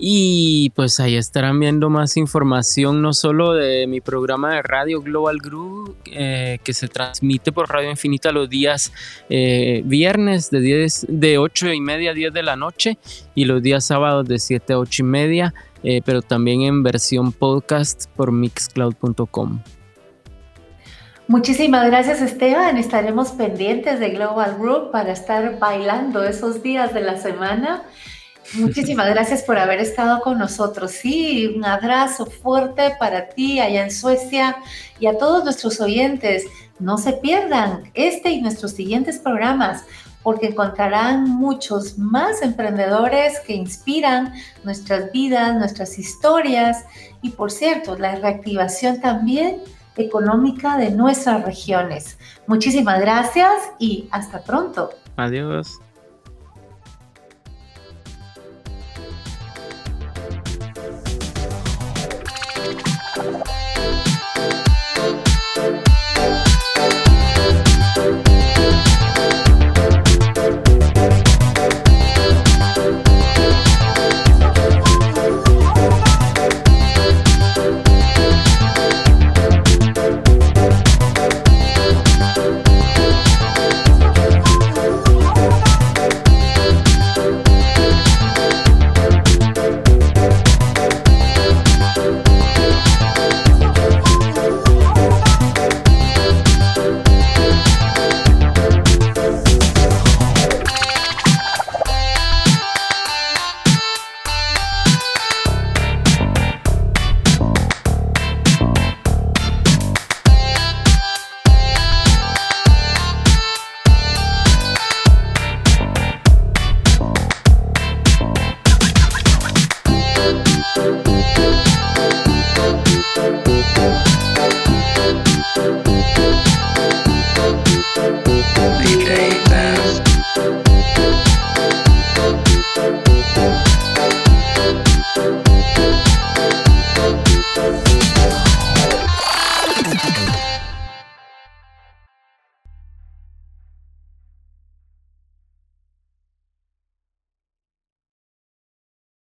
Y 0.02 0.70
pues 0.76 1.02
ahí 1.02 1.18
estarán 1.18 1.60
viendo 1.60 1.89
más 1.89 2.15
información, 2.15 3.02
no 3.02 3.12
solo 3.12 3.54
de 3.54 3.86
mi 3.86 4.00
programa 4.00 4.56
de 4.56 4.62
radio 4.62 5.02
Global 5.02 5.39
Group, 5.39 5.98
eh, 6.06 6.58
que 6.63 6.74
se 6.74 6.88
transmite 6.88 7.52
por 7.52 7.68
Radio 7.68 7.89
Infinita 7.89 8.32
los 8.32 8.50
días 8.50 8.94
eh, 9.30 9.82
viernes 9.84 10.52
de, 10.52 10.62
10, 10.62 11.08
de 11.10 11.38
8 11.38 11.74
y 11.74 11.82
media 11.82 12.12
a 12.12 12.13
10 12.13 12.32
de 12.32 12.44
la 12.44 12.56
noche 12.56 12.98
y 13.36 13.44
los 13.44 13.62
días 13.62 13.84
sábados 13.84 14.26
de 14.26 14.39
7 14.39 14.72
a 14.72 14.80
8 14.80 15.04
y 15.04 15.06
media, 15.06 15.54
eh, 15.84 16.02
pero 16.04 16.22
también 16.22 16.62
en 16.62 16.84
versión 16.84 17.32
podcast 17.32 18.06
por 18.15 18.32
mixcloud.com. 18.32 19.62
Muchísimas 21.28 21.86
gracias 21.86 22.22
Esteban, 22.22 22.78
estaremos 22.78 23.30
pendientes 23.30 24.00
de 24.00 24.10
Global 24.10 24.58
Group 24.58 24.92
para 24.92 25.12
estar 25.12 25.60
bailando 25.60 26.24
esos 26.24 26.63
días 26.63 26.92
de 26.94 27.02
la 27.02 27.18
semana. 27.18 27.84
Muchísimas 28.56 29.08
gracias 29.13 29.44
por 29.44 29.60
haber 29.60 29.80
estado 29.80 30.22
con 30.22 30.39
nosotros. 30.39 30.89
Sí, 30.89 31.54
un 31.56 31.63
abrazo 31.63 32.26
fuerte 32.26 32.96
para 33.00 33.30
ti 33.30 33.60
allá 33.60 33.84
en 33.84 33.92
Suecia 33.92 34.58
y 35.00 35.06
a 35.06 35.18
todos 35.20 35.44
nuestros 35.44 35.80
oyentes. 35.80 36.46
No 36.80 36.98
se 36.98 37.13
pierdan 37.13 37.92
este 37.94 38.32
y 38.32 38.42
nuestros 38.42 38.72
siguientes 38.72 39.20
programas 39.20 39.84
porque 40.24 40.48
encontrarán 40.48 41.30
muchos 41.30 41.98
más 41.98 42.42
emprendedores 42.42 43.40
que 43.42 43.54
inspiran 43.54 44.34
nuestras 44.64 45.12
vidas, 45.12 45.56
nuestras 45.56 45.98
historias 45.98 46.86
y 47.22 47.32
por 47.32 47.52
cierto, 47.52 47.98
la 47.98 48.16
reactivación 48.16 49.02
también 49.02 49.62
económica 49.98 50.78
de 50.78 50.92
nuestras 50.92 51.44
regiones. 51.44 52.18
Muchísimas 52.48 53.00
gracias 53.02 53.52
y 53.80 54.08
hasta 54.12 54.42
pronto. 54.42 54.92
Adiós. 55.18 55.80